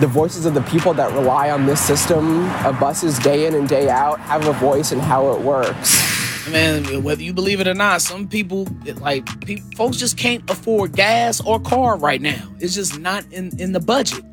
the 0.00 0.06
voices 0.06 0.44
of 0.44 0.54
the 0.54 0.62
people 0.62 0.92
that 0.94 1.12
rely 1.12 1.50
on 1.50 1.66
this 1.66 1.80
system 1.80 2.50
of 2.66 2.78
buses 2.78 3.18
day 3.18 3.46
in 3.46 3.54
and 3.54 3.68
day 3.68 3.88
out 3.88 4.20
have 4.20 4.46
a 4.46 4.52
voice 4.52 4.92
in 4.92 4.98
how 4.98 5.32
it 5.32 5.40
works. 5.40 6.05
Man, 6.50 7.02
whether 7.02 7.22
you 7.22 7.32
believe 7.32 7.60
it 7.60 7.66
or 7.66 7.74
not, 7.74 8.02
some 8.02 8.28
people 8.28 8.68
like 9.00 9.26
people, 9.44 9.68
folks 9.76 9.96
just 9.96 10.16
can't 10.16 10.48
afford 10.48 10.92
gas 10.92 11.40
or 11.40 11.58
car 11.58 11.96
right 11.96 12.20
now. 12.20 12.48
It's 12.60 12.74
just 12.74 12.98
not 12.98 13.24
in 13.32 13.58
in 13.60 13.72
the 13.72 13.80
budget. 13.80 14.24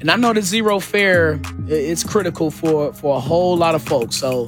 And 0.00 0.10
I 0.10 0.16
know 0.16 0.32
that 0.32 0.42
zero 0.42 0.78
fare 0.78 1.40
is 1.68 2.04
critical 2.04 2.50
for 2.50 2.92
for 2.94 3.16
a 3.16 3.20
whole 3.20 3.56
lot 3.56 3.74
of 3.74 3.82
folks. 3.82 4.16
So 4.16 4.46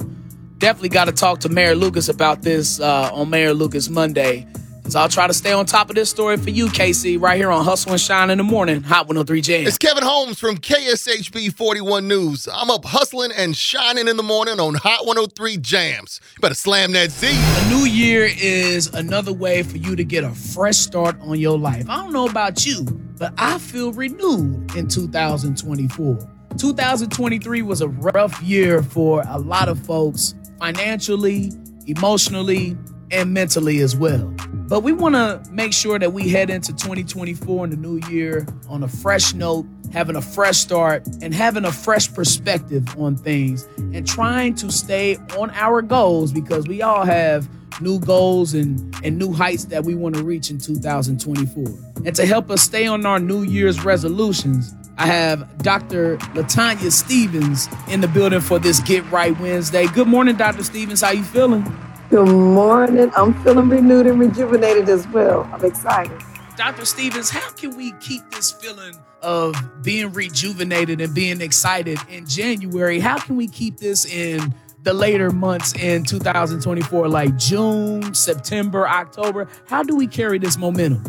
definitely 0.57 0.89
got 0.89 1.05
to 1.05 1.11
talk 1.11 1.39
to 1.41 1.49
Mayor 1.49 1.75
Lucas 1.75 2.09
about 2.09 2.41
this 2.41 2.79
uh, 2.79 3.09
on 3.13 3.29
Mayor 3.29 3.53
Lucas 3.53 3.89
Monday. 3.89 4.47
So 4.89 4.99
I'll 4.99 5.07
try 5.07 5.27
to 5.27 5.35
stay 5.35 5.51
on 5.51 5.67
top 5.67 5.89
of 5.89 5.95
this 5.95 6.09
story 6.09 6.35
for 6.37 6.49
you, 6.49 6.65
KC, 6.65 7.21
right 7.21 7.37
here 7.37 7.51
on 7.51 7.63
Hustle 7.63 7.91
and 7.91 8.01
Shine 8.01 8.31
in 8.31 8.39
the 8.39 8.43
morning, 8.43 8.81
Hot 8.81 9.05
103 9.05 9.39
Jam. 9.39 9.67
It's 9.67 9.77
Kevin 9.77 10.03
Holmes 10.03 10.39
from 10.39 10.57
KSHB 10.57 11.53
41 11.53 12.07
News. 12.07 12.47
I'm 12.51 12.71
up 12.71 12.85
hustling 12.85 13.31
and 13.31 13.55
shining 13.55 14.07
in 14.07 14.17
the 14.17 14.23
morning 14.23 14.59
on 14.59 14.73
Hot 14.73 15.05
103 15.05 15.57
Jams. 15.57 16.19
You 16.35 16.41
better 16.41 16.55
slam 16.55 16.93
that 16.93 17.11
Z. 17.11 17.27
A 17.29 17.69
new 17.69 17.85
year 17.85 18.29
is 18.35 18.87
another 18.87 19.31
way 19.31 19.61
for 19.61 19.77
you 19.77 19.95
to 19.95 20.03
get 20.03 20.23
a 20.23 20.31
fresh 20.31 20.77
start 20.77 21.15
on 21.21 21.39
your 21.39 21.59
life. 21.59 21.87
I 21.87 21.97
don't 21.97 22.11
know 22.11 22.27
about 22.27 22.65
you, 22.65 22.83
but 23.19 23.31
I 23.37 23.59
feel 23.59 23.93
renewed 23.93 24.75
in 24.75 24.87
2024. 24.87 26.17
2023 26.57 27.61
was 27.61 27.81
a 27.81 27.89
rough 27.89 28.41
year 28.41 28.81
for 28.81 29.23
a 29.27 29.37
lot 29.37 29.69
of 29.69 29.79
folks 29.85 30.33
financially, 30.57 31.51
emotionally, 31.85 32.75
and 33.11 33.33
mentally 33.33 33.79
as 33.79 33.95
well. 33.95 34.33
But 34.53 34.81
we 34.81 34.93
want 34.93 35.15
to 35.15 35.41
make 35.51 35.73
sure 35.73 35.97
that 35.97 36.13
we 36.13 36.29
head 36.29 36.49
into 36.49 36.73
2024 36.73 37.65
in 37.65 37.71
the 37.71 37.77
new 37.77 37.99
year 38.09 38.45
on 38.67 38.83
a 38.83 38.87
fresh 38.87 39.33
note, 39.33 39.65
having 39.91 40.15
a 40.15 40.21
fresh 40.21 40.57
start, 40.57 41.07
and 41.21 41.33
having 41.33 41.65
a 41.65 41.71
fresh 41.71 42.13
perspective 42.13 42.87
on 42.99 43.15
things, 43.15 43.67
and 43.77 44.07
trying 44.07 44.53
to 44.55 44.71
stay 44.71 45.17
on 45.37 45.49
our 45.51 45.81
goals 45.81 46.31
because 46.31 46.67
we 46.67 46.81
all 46.81 47.03
have 47.03 47.49
new 47.81 47.99
goals 47.99 48.53
and, 48.53 48.93
and 49.03 49.17
new 49.17 49.33
heights 49.33 49.65
that 49.65 49.85
we 49.85 49.95
want 49.95 50.15
to 50.15 50.23
reach 50.23 50.51
in 50.51 50.59
2024. 50.59 51.65
And 52.05 52.15
to 52.15 52.25
help 52.25 52.51
us 52.51 52.61
stay 52.61 52.87
on 52.87 53.05
our 53.05 53.19
New 53.19 53.43
Year's 53.43 53.83
resolutions, 53.83 54.73
I 54.97 55.05
have 55.05 55.63
Dr. 55.63 56.17
Latanya 56.35 56.91
Stephens 56.91 57.67
in 57.87 58.01
the 58.01 58.07
building 58.07 58.41
for 58.41 58.59
this 58.59 58.81
Get 58.81 59.09
Right 59.09 59.37
Wednesday. 59.39 59.87
Good 59.87 60.07
morning, 60.07 60.35
Dr. 60.35 60.63
Stephens. 60.63 61.01
How 61.01 61.11
you 61.11 61.23
feeling? 61.23 61.63
Good 62.09 62.27
morning. 62.27 63.11
I'm 63.15 63.35
feeling 63.43 63.69
renewed 63.69 64.07
and 64.07 64.19
rejuvenated 64.19 64.89
as 64.89 65.07
well. 65.09 65.47
I'm 65.53 65.63
excited. 65.63 66.19
Dr. 66.57 66.83
Stephens, 66.83 67.29
how 67.29 67.51
can 67.51 67.77
we 67.77 67.91
keep 67.99 68.27
this 68.31 68.51
feeling 68.51 68.95
of 69.21 69.55
being 69.83 70.11
rejuvenated 70.11 71.01
and 71.01 71.13
being 71.13 71.39
excited 71.39 71.99
in 72.09 72.25
January? 72.25 72.99
How 72.99 73.19
can 73.19 73.35
we 73.35 73.47
keep 73.47 73.77
this 73.77 74.05
in 74.05 74.55
the 74.81 74.91
later 74.91 75.29
months 75.29 75.73
in 75.75 76.03
2024, 76.03 77.07
like 77.07 77.37
June, 77.37 78.15
September, 78.15 78.87
October? 78.87 79.47
How 79.67 79.83
do 79.83 79.95
we 79.95 80.07
carry 80.07 80.39
this 80.39 80.57
momentum? 80.57 81.03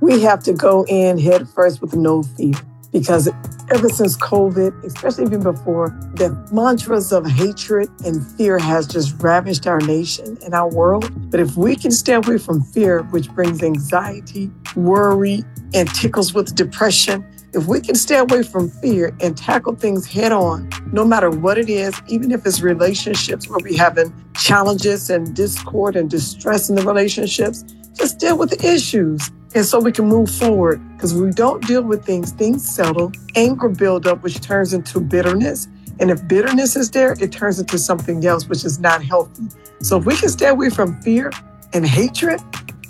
We 0.00 0.22
have 0.22 0.44
to 0.44 0.52
go 0.52 0.84
in 0.88 1.18
head 1.18 1.48
first 1.48 1.80
with 1.80 1.96
no 1.96 2.22
fear 2.22 2.54
because 2.94 3.28
ever 3.72 3.88
since 3.88 4.16
COVID, 4.16 4.84
especially 4.84 5.24
even 5.24 5.42
before, 5.42 5.88
the 6.14 6.30
mantras 6.52 7.12
of 7.12 7.26
hatred 7.26 7.90
and 8.04 8.24
fear 8.24 8.56
has 8.56 8.86
just 8.86 9.20
ravaged 9.20 9.66
our 9.66 9.80
nation 9.80 10.38
and 10.44 10.54
our 10.54 10.70
world. 10.70 11.10
But 11.28 11.40
if 11.40 11.56
we 11.56 11.74
can 11.74 11.90
stay 11.90 12.14
away 12.14 12.38
from 12.38 12.62
fear, 12.62 13.02
which 13.02 13.28
brings 13.32 13.64
anxiety, 13.64 14.48
worry, 14.76 15.42
and 15.74 15.92
tickles 15.92 16.34
with 16.34 16.54
depression, 16.54 17.26
if 17.52 17.66
we 17.66 17.80
can 17.80 17.96
stay 17.96 18.18
away 18.18 18.44
from 18.44 18.70
fear 18.70 19.16
and 19.20 19.36
tackle 19.36 19.74
things 19.74 20.06
head 20.06 20.30
on, 20.30 20.70
no 20.92 21.04
matter 21.04 21.30
what 21.30 21.58
it 21.58 21.68
is, 21.68 22.00
even 22.06 22.30
if 22.30 22.46
it's 22.46 22.60
relationships 22.60 23.48
where 23.48 23.58
we're 23.60 23.76
having 23.76 24.14
challenges 24.36 25.10
and 25.10 25.34
discord 25.34 25.96
and 25.96 26.08
distress 26.08 26.70
in 26.70 26.76
the 26.76 26.82
relationships, 26.82 27.64
just 27.94 28.18
deal 28.18 28.36
with 28.36 28.50
the 28.50 28.66
issues 28.66 29.30
and 29.54 29.64
so 29.64 29.78
we 29.78 29.92
can 29.92 30.06
move 30.06 30.30
forward. 30.30 30.80
Because 30.94 31.14
we 31.14 31.30
don't 31.30 31.64
deal 31.66 31.82
with 31.82 32.04
things, 32.04 32.32
things 32.32 32.68
settle, 32.68 33.12
anger 33.36 33.68
build 33.68 34.06
up, 34.06 34.22
which 34.22 34.40
turns 34.40 34.72
into 34.72 35.00
bitterness. 35.00 35.68
And 36.00 36.10
if 36.10 36.26
bitterness 36.26 36.74
is 36.74 36.90
there, 36.90 37.16
it 37.20 37.30
turns 37.30 37.60
into 37.60 37.78
something 37.78 38.26
else, 38.26 38.48
which 38.48 38.64
is 38.64 38.80
not 38.80 39.02
healthy. 39.02 39.44
So 39.80 39.98
if 39.98 40.06
we 40.06 40.16
can 40.16 40.28
stay 40.28 40.48
away 40.48 40.70
from 40.70 41.00
fear 41.02 41.30
and 41.72 41.86
hatred, 41.86 42.40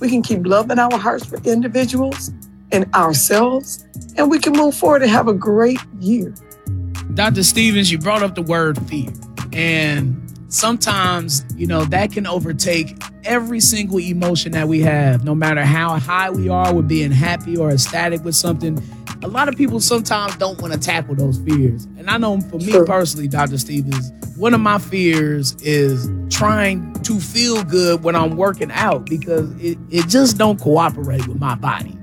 we 0.00 0.08
can 0.08 0.22
keep 0.22 0.46
loving 0.46 0.78
our 0.78 0.98
hearts 0.98 1.26
for 1.26 1.36
individuals 1.44 2.32
and 2.72 2.92
ourselves, 2.94 3.86
and 4.16 4.30
we 4.30 4.38
can 4.38 4.54
move 4.54 4.74
forward 4.74 5.02
and 5.02 5.10
have 5.10 5.28
a 5.28 5.34
great 5.34 5.78
year. 6.00 6.34
Dr. 7.12 7.42
Stephens, 7.42 7.92
you 7.92 7.98
brought 7.98 8.22
up 8.22 8.34
the 8.34 8.42
word 8.42 8.78
fear. 8.88 9.10
And 9.52 10.23
sometimes, 10.48 11.44
you 11.56 11.66
know, 11.66 11.84
that 11.86 12.12
can 12.12 12.26
overtake 12.26 12.96
every 13.24 13.60
single 13.60 13.98
emotion 13.98 14.52
that 14.52 14.68
we 14.68 14.80
have, 14.80 15.24
no 15.24 15.34
matter 15.34 15.64
how 15.64 15.98
high 15.98 16.30
we 16.30 16.48
are 16.48 16.74
with 16.74 16.88
being 16.88 17.10
happy 17.10 17.56
or 17.56 17.70
ecstatic 17.70 18.24
with 18.24 18.36
something. 18.36 18.82
A 19.22 19.28
lot 19.28 19.48
of 19.48 19.56
people 19.56 19.80
sometimes 19.80 20.36
don't 20.36 20.60
want 20.60 20.74
to 20.74 20.78
tackle 20.78 21.14
those 21.14 21.38
fears. 21.38 21.84
And 21.96 22.10
I 22.10 22.18
know 22.18 22.40
for 22.40 22.58
me 22.58 22.72
sure. 22.72 22.84
personally, 22.84 23.28
Dr. 23.28 23.56
Stephens, 23.58 24.12
one 24.36 24.52
of 24.52 24.60
my 24.60 24.78
fears 24.78 25.54
is 25.62 26.10
trying 26.28 26.92
to 27.04 27.20
feel 27.20 27.62
good 27.64 28.02
when 28.02 28.16
I'm 28.16 28.36
working 28.36 28.70
out 28.72 29.06
because 29.06 29.50
it, 29.62 29.78
it 29.90 30.08
just 30.08 30.36
don't 30.36 30.60
cooperate 30.60 31.26
with 31.26 31.38
my 31.38 31.54
body. 31.54 31.96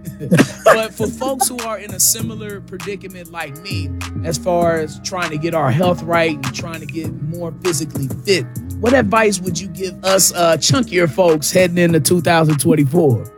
But 0.66 0.94
for 0.94 1.08
folks 1.08 1.48
who 1.48 1.58
are 1.60 1.78
in 1.78 1.94
a 1.94 2.00
similar 2.00 2.62
predicament 2.62 3.32
like 3.32 3.58
me, 3.62 3.90
as 4.24 4.38
far 4.38 4.80
as 4.80 5.00
trying 5.02 5.30
to 5.32 5.38
get 5.38 5.54
our 5.54 5.72
health 5.72 6.02
right 6.04 6.36
and 6.36 6.56
trying 6.56 6.80
to 6.80 6.86
get 6.86 7.12
more 7.24 7.54
physically 7.64 8.08
fit, 8.26 8.46
what 8.80 8.94
advice 8.94 9.40
would 9.40 9.60
you 9.60 9.68
give 9.70 10.04
us 10.04 10.34
uh, 10.34 10.58
chunkier 10.58 11.10
folks 11.10 11.52
heading 11.52 11.78
into 11.78 12.00
2024? 12.00 13.38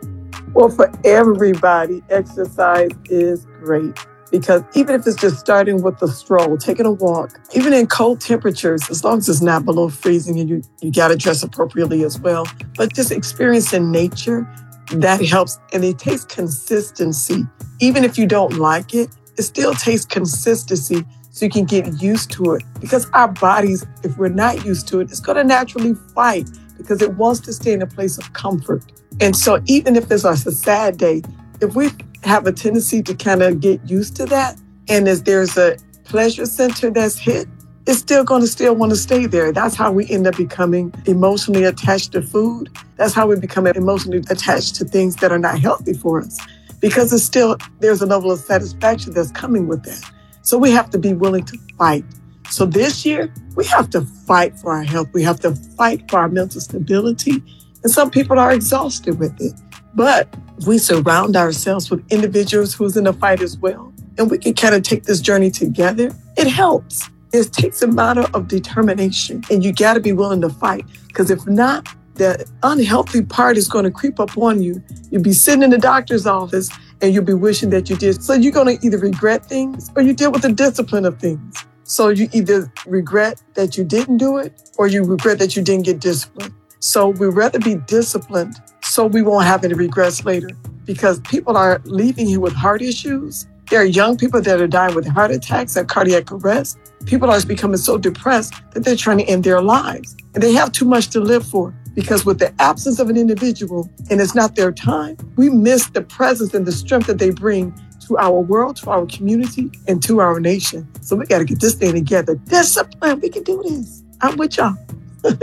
Well, 0.54 0.70
for 0.70 0.92
everybody, 1.04 2.04
exercise 2.10 2.92
is 3.06 3.46
great 3.60 3.98
because 4.34 4.64
even 4.76 4.96
if 4.96 5.06
it's 5.06 5.16
just 5.16 5.40
starting 5.40 5.84
with 5.84 6.02
a 6.02 6.08
stroll, 6.08 6.58
taking 6.58 6.88
a 6.88 6.92
walk, 6.92 7.40
even 7.56 7.72
in 7.72 7.86
cold 7.86 8.20
temperatures, 8.20 8.90
as 8.90 9.04
long 9.04 9.20
as 9.20 9.30
it's 9.30 9.42
not 9.42 9.64
below 9.64 9.90
freezing 9.90 10.40
and 10.40 10.50
you, 10.50 10.64
you 10.82 10.92
got 10.92 11.10
to 11.10 11.16
dress 11.16 11.44
appropriately 11.44 12.04
as 12.04 12.20
well, 12.20 12.48
but 12.76 12.94
just 12.94 13.12
experiencing 13.12 13.92
nature 13.92 14.52
that 14.92 15.26
helps. 15.26 15.60
And 15.72 15.84
it 15.84 16.00
takes 16.00 16.26
consistency. 16.26 17.46
Even 17.80 18.04
if 18.04 18.18
you 18.18 18.28
don't 18.28 18.54
like 18.58 18.94
it, 18.94 19.10
it 19.38 19.44
still 19.44 19.74
takes 19.74 20.06
consistency 20.06 21.06
so 21.32 21.46
you 21.46 21.52
can 21.52 21.66
get 21.66 22.02
used 22.02 22.32
to 22.32 22.54
it. 22.54 22.64
Because 22.80 23.10
our 23.12 23.28
bodies, 23.28 23.86
if 24.04 24.18
we're 24.18 24.30
not 24.30 24.64
used 24.64 24.88
to 24.90 25.00
it, 25.00 25.10
it's 25.10 25.20
going 25.20 25.38
to 25.38 25.44
naturally 25.44 25.96
fight 26.14 26.48
because 26.78 27.02
it 27.02 27.14
wants 27.16 27.40
to 27.42 27.54
stay 27.54 27.74
in 27.74 27.82
a 27.82 27.88
place 27.88 28.18
of 28.18 28.32
comfort. 28.34 28.84
And 29.20 29.36
so 29.36 29.62
even 29.66 29.96
if 29.96 30.12
it's 30.12 30.24
a 30.24 30.36
sad 30.36 30.98
day, 30.98 31.22
if 31.62 31.76
we 31.76 31.90
have 32.24 32.46
a 32.46 32.52
tendency 32.52 33.02
to 33.04 33.14
kind 33.16 33.42
of 33.42 33.60
get 33.60 33.88
used 33.90 34.16
to 34.18 34.26
that, 34.28 34.60
and 34.90 35.08
as 35.08 35.24
there's 35.24 35.58
a 35.58 35.78
pleasure 36.04 36.46
center 36.46 36.90
that's 36.90 37.18
hit, 37.18 37.48
it's 37.86 38.00
still 38.00 38.24
going 38.24 38.42
to 38.42 38.48
still 38.48 38.76
want 38.76 38.92
to 38.92 38.96
stay 38.96 39.26
there. 39.26 39.52
That's 39.52 39.76
how 39.76 39.92
we 39.92 40.10
end 40.10 40.26
up 40.28 40.38
becoming 40.38 40.94
emotionally 41.06 41.64
attached 41.66 42.14
to 42.14 42.22
food. 42.22 42.70
That's 42.96 43.14
how 43.14 43.28
we 43.28 43.36
become 43.36 43.68
emotionally 43.68 44.20
attached 44.30 44.76
to 44.76 44.86
things 44.86 45.18
that 45.18 45.32
are 45.32 45.40
not 45.40 45.60
healthy 45.60 45.94
for 45.94 46.22
us 46.22 46.40
because 46.80 47.14
it's 47.14 47.24
still, 47.24 47.58
there's 47.80 48.02
a 48.02 48.06
level 48.06 48.32
of 48.32 48.40
satisfaction 48.40 49.14
that's 49.14 49.32
coming 49.32 49.68
with 49.68 49.84
that. 49.84 50.12
So 50.42 50.58
we 50.58 50.72
have 50.72 50.90
to 50.90 50.98
be 50.98 51.14
willing 51.14 51.46
to 51.46 51.58
fight. 51.78 52.04
So 52.50 52.66
this 52.66 53.06
year, 53.06 53.34
we 53.56 53.66
have 53.68 53.90
to 53.92 54.02
fight 54.02 54.60
for 54.60 54.74
our 54.74 54.84
health. 54.84 55.08
We 55.14 55.24
have 55.24 55.40
to 55.42 55.56
fight 55.56 56.10
for 56.10 56.20
our 56.20 56.28
mental 56.28 56.60
stability. 56.60 57.42
And 57.84 57.92
some 57.92 58.12
people 58.12 58.38
are 58.38 58.52
exhausted 58.52 59.18
with 59.18 59.40
it. 59.42 59.54
But 59.96 60.28
we 60.68 60.78
surround 60.78 61.38
ourselves 61.38 61.90
with 61.90 62.06
individuals 62.12 62.74
who's 62.74 62.98
in 62.98 63.06
the 63.06 63.14
fight 63.14 63.42
as 63.42 63.58
well. 63.58 63.94
And 64.18 64.30
we 64.30 64.38
can 64.38 64.54
kind 64.54 64.76
of 64.76 64.84
take 64.84 65.04
this 65.04 65.22
journey 65.22 65.52
together. 65.52 66.12
It 66.38 66.48
helps. 66.48 67.10
It 67.34 67.52
takes 67.52 67.82
a 67.82 67.88
matter 67.88 68.26
of 68.36 68.48
determination, 68.48 69.44
and 69.50 69.66
you 69.66 69.74
got 69.74 69.96
to 69.96 70.00
be 70.00 70.14
willing 70.14 70.42
to 70.42 70.50
fight. 70.50 70.86
Because 71.08 71.32
if 71.32 71.46
not, 71.48 71.88
the 72.14 72.48
unhealthy 72.62 73.24
part 73.24 73.58
is 73.58 73.68
going 73.68 73.86
to 73.86 73.92
creep 73.92 74.20
up 74.20 74.38
on 74.38 74.62
you. 74.62 74.84
You'll 75.10 75.24
be 75.24 75.34
sitting 75.34 75.64
in 75.64 75.72
the 75.72 75.80
doctor's 75.80 76.28
office 76.28 76.70
and 77.02 77.14
you'll 77.14 77.24
be 77.24 77.34
wishing 77.34 77.72
that 77.72 77.90
you 77.90 77.96
did. 77.96 78.24
So 78.24 78.34
you're 78.34 78.52
going 78.52 78.78
to 78.78 78.86
either 78.86 79.00
regret 79.00 79.46
things 79.46 79.90
or 79.96 80.04
you 80.04 80.14
deal 80.14 80.32
with 80.32 80.44
the 80.44 80.52
discipline 80.52 81.06
of 81.06 81.20
things. 81.20 81.66
So 81.86 82.10
you 82.10 82.30
either 82.32 82.72
regret 82.86 83.42
that 83.56 83.78
you 83.78 83.84
didn't 83.84 84.18
do 84.18 84.38
it 84.38 84.70
or 84.78 84.88
you 84.88 85.04
regret 85.04 85.40
that 85.40 85.56
you 85.56 85.64
didn't 85.64 85.86
get 85.86 86.00
disciplined. 86.00 86.54
So 86.80 87.10
we'd 87.10 87.28
rather 87.28 87.60
be 87.60 87.76
disciplined 87.76 88.56
so 88.84 89.06
we 89.08 89.22
won't 89.22 89.46
have 89.46 89.64
any 89.66 89.74
regrets 89.74 90.24
later 90.24 90.50
because 90.86 91.20
people 91.22 91.58
are 91.58 91.82
leaving 91.86 92.28
here 92.28 92.40
with 92.40 92.54
heart 92.54 92.82
issues. 92.82 93.48
There 93.70 93.82
are 93.82 93.86
young 93.86 94.18
people 94.18 94.42
that 94.42 94.62
are 94.62 94.68
dying 94.68 94.94
with 94.94 95.08
heart 95.08 95.32
attacks 95.32 95.76
and 95.76 95.90
cardiac 95.90 96.32
arrest. 96.32 96.78
People 97.06 97.30
are 97.30 97.46
becoming 97.46 97.78
so 97.78 97.98
depressed 97.98 98.54
that 98.72 98.84
they're 98.84 98.96
trying 98.96 99.20
to 99.20 99.26
end 99.26 99.44
their 99.44 99.62
lives. 99.62 100.16
And 100.34 100.42
they 100.42 100.54
have 100.54 100.72
too 100.72 100.86
much 100.86 101.08
to 101.10 101.20
live 101.20 101.46
for 101.46 101.74
because 101.94 102.26
with 102.26 102.40
the 102.40 102.54
absence 102.62 103.00
of 103.00 103.10
an 103.10 103.18
individual 103.18 103.90
and 104.10 104.20
it's 104.20 104.34
not 104.34 104.56
their 104.56 104.72
time, 104.72 105.18
we 105.36 105.50
miss 105.50 105.88
the 105.88 106.02
presence 106.02 106.54
and 106.54 106.66
the 106.66 106.72
strength 106.72 107.08
that 107.08 107.20
they 107.20 107.30
bring 107.30 107.74
to 108.08 108.18
our 108.18 108.40
world, 108.40 108.76
to 108.78 108.90
our 108.90 109.06
community, 109.06 109.72
and 109.88 110.02
to 110.04 110.20
our 110.20 110.40
nation. 110.40 110.88
So 111.02 111.16
we 111.16 111.26
got 111.26 111.40
to 111.40 111.46
get 111.46 111.60
this 111.60 111.76
thing 111.76 111.94
together. 111.94 112.36
Discipline, 112.36 113.20
we 113.20 113.30
can 113.30 113.44
do 113.44 113.62
this. 113.64 114.04
I'm 114.22 114.38
with 114.38 114.58
y'all. 114.58 114.76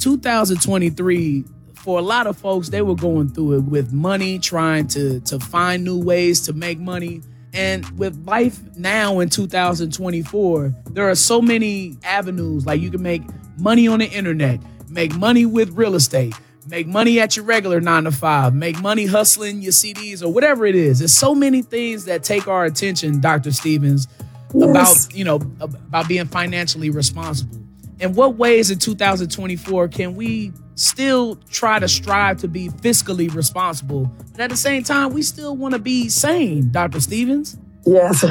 2023 0.00 1.44
for 1.74 1.98
a 1.98 2.02
lot 2.02 2.26
of 2.26 2.36
folks 2.36 2.68
they 2.68 2.82
were 2.82 2.94
going 2.94 3.28
through 3.28 3.58
it 3.58 3.64
with 3.64 3.92
money 3.92 4.38
trying 4.38 4.86
to 4.86 5.20
to 5.20 5.38
find 5.38 5.84
new 5.84 5.98
ways 5.98 6.40
to 6.40 6.52
make 6.52 6.78
money 6.78 7.20
and 7.54 7.88
with 7.98 8.16
life 8.26 8.60
now 8.76 9.20
in 9.20 9.28
2024 9.28 10.74
there 10.90 11.08
are 11.08 11.14
so 11.14 11.40
many 11.42 11.96
avenues. 12.04 12.64
Like 12.66 12.80
you 12.80 12.90
can 12.90 13.02
make 13.02 13.22
money 13.58 13.86
on 13.88 13.98
the 14.00 14.06
internet 14.06 14.60
make 14.88 15.14
money 15.16 15.46
with 15.46 15.70
real 15.70 15.94
estate 15.94 16.34
make 16.68 16.86
money 16.86 17.18
at 17.20 17.36
your 17.36 17.44
regular 17.44 17.80
nine 17.80 18.04
to 18.04 18.10
five 18.12 18.54
make 18.54 18.80
money 18.80 19.06
hustling 19.06 19.60
your 19.62 19.72
cds 19.72 20.22
or 20.22 20.32
whatever 20.32 20.64
it 20.66 20.74
is. 20.74 20.98
There's 21.00 21.14
so 21.14 21.34
many 21.34 21.62
things 21.62 22.04
that 22.06 22.22
take 22.24 22.46
our 22.48 22.64
attention 22.64 23.20
dr 23.20 23.50
stephens 23.52 24.06
Yes. 24.54 25.06
about 25.06 25.14
you 25.16 25.24
know 25.24 25.36
about 25.60 26.08
being 26.08 26.26
financially 26.26 26.90
responsible. 26.90 27.58
In 28.00 28.12
what 28.14 28.36
ways 28.36 28.70
in 28.70 28.78
2024 28.78 29.88
can 29.88 30.14
we 30.14 30.52
still 30.74 31.36
try 31.50 31.78
to 31.78 31.88
strive 31.88 32.38
to 32.38 32.48
be 32.48 32.68
fiscally 32.68 33.32
responsible 33.34 34.10
but 34.32 34.40
at 34.40 34.50
the 34.50 34.56
same 34.56 34.82
time 34.82 35.12
we 35.12 35.22
still 35.22 35.56
want 35.56 35.74
to 35.74 35.78
be 35.78 36.08
sane 36.08 36.70
dr 36.70 37.00
stephens 37.00 37.56
Yes, 37.84 38.24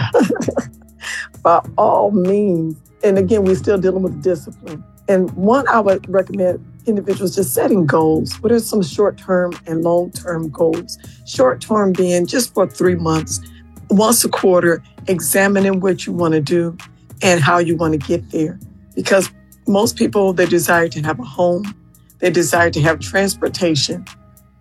by 1.43 1.59
all 1.77 2.11
means. 2.11 2.77
And 3.03 3.17
again, 3.17 3.43
we're 3.43 3.55
still 3.55 3.77
dealing 3.77 4.03
with 4.03 4.21
discipline. 4.23 4.83
And 5.07 5.31
one, 5.31 5.67
I 5.67 5.79
would 5.79 6.07
recommend 6.09 6.65
individuals 6.85 7.35
just 7.35 7.53
setting 7.53 7.85
goals. 7.85 8.39
What 8.41 8.51
are 8.51 8.59
some 8.59 8.81
short 8.81 9.17
term 9.17 9.53
and 9.65 9.83
long 9.83 10.11
term 10.11 10.49
goals? 10.49 10.97
Short 11.25 11.59
term 11.59 11.93
being 11.93 12.25
just 12.27 12.53
for 12.53 12.67
three 12.67 12.95
months, 12.95 13.41
once 13.89 14.23
a 14.23 14.29
quarter, 14.29 14.83
examining 15.07 15.79
what 15.79 16.05
you 16.05 16.13
want 16.13 16.33
to 16.33 16.41
do 16.41 16.77
and 17.21 17.41
how 17.41 17.57
you 17.57 17.75
want 17.75 17.93
to 17.93 17.97
get 17.97 18.31
there. 18.31 18.59
Because 18.95 19.29
most 19.67 19.97
people, 19.97 20.33
they 20.33 20.45
desire 20.45 20.87
to 20.89 21.01
have 21.01 21.19
a 21.19 21.23
home, 21.23 21.75
they 22.21 22.29
desire 22.29 22.69
to 22.71 22.81
have 22.81 22.99
transportation, 22.99 24.05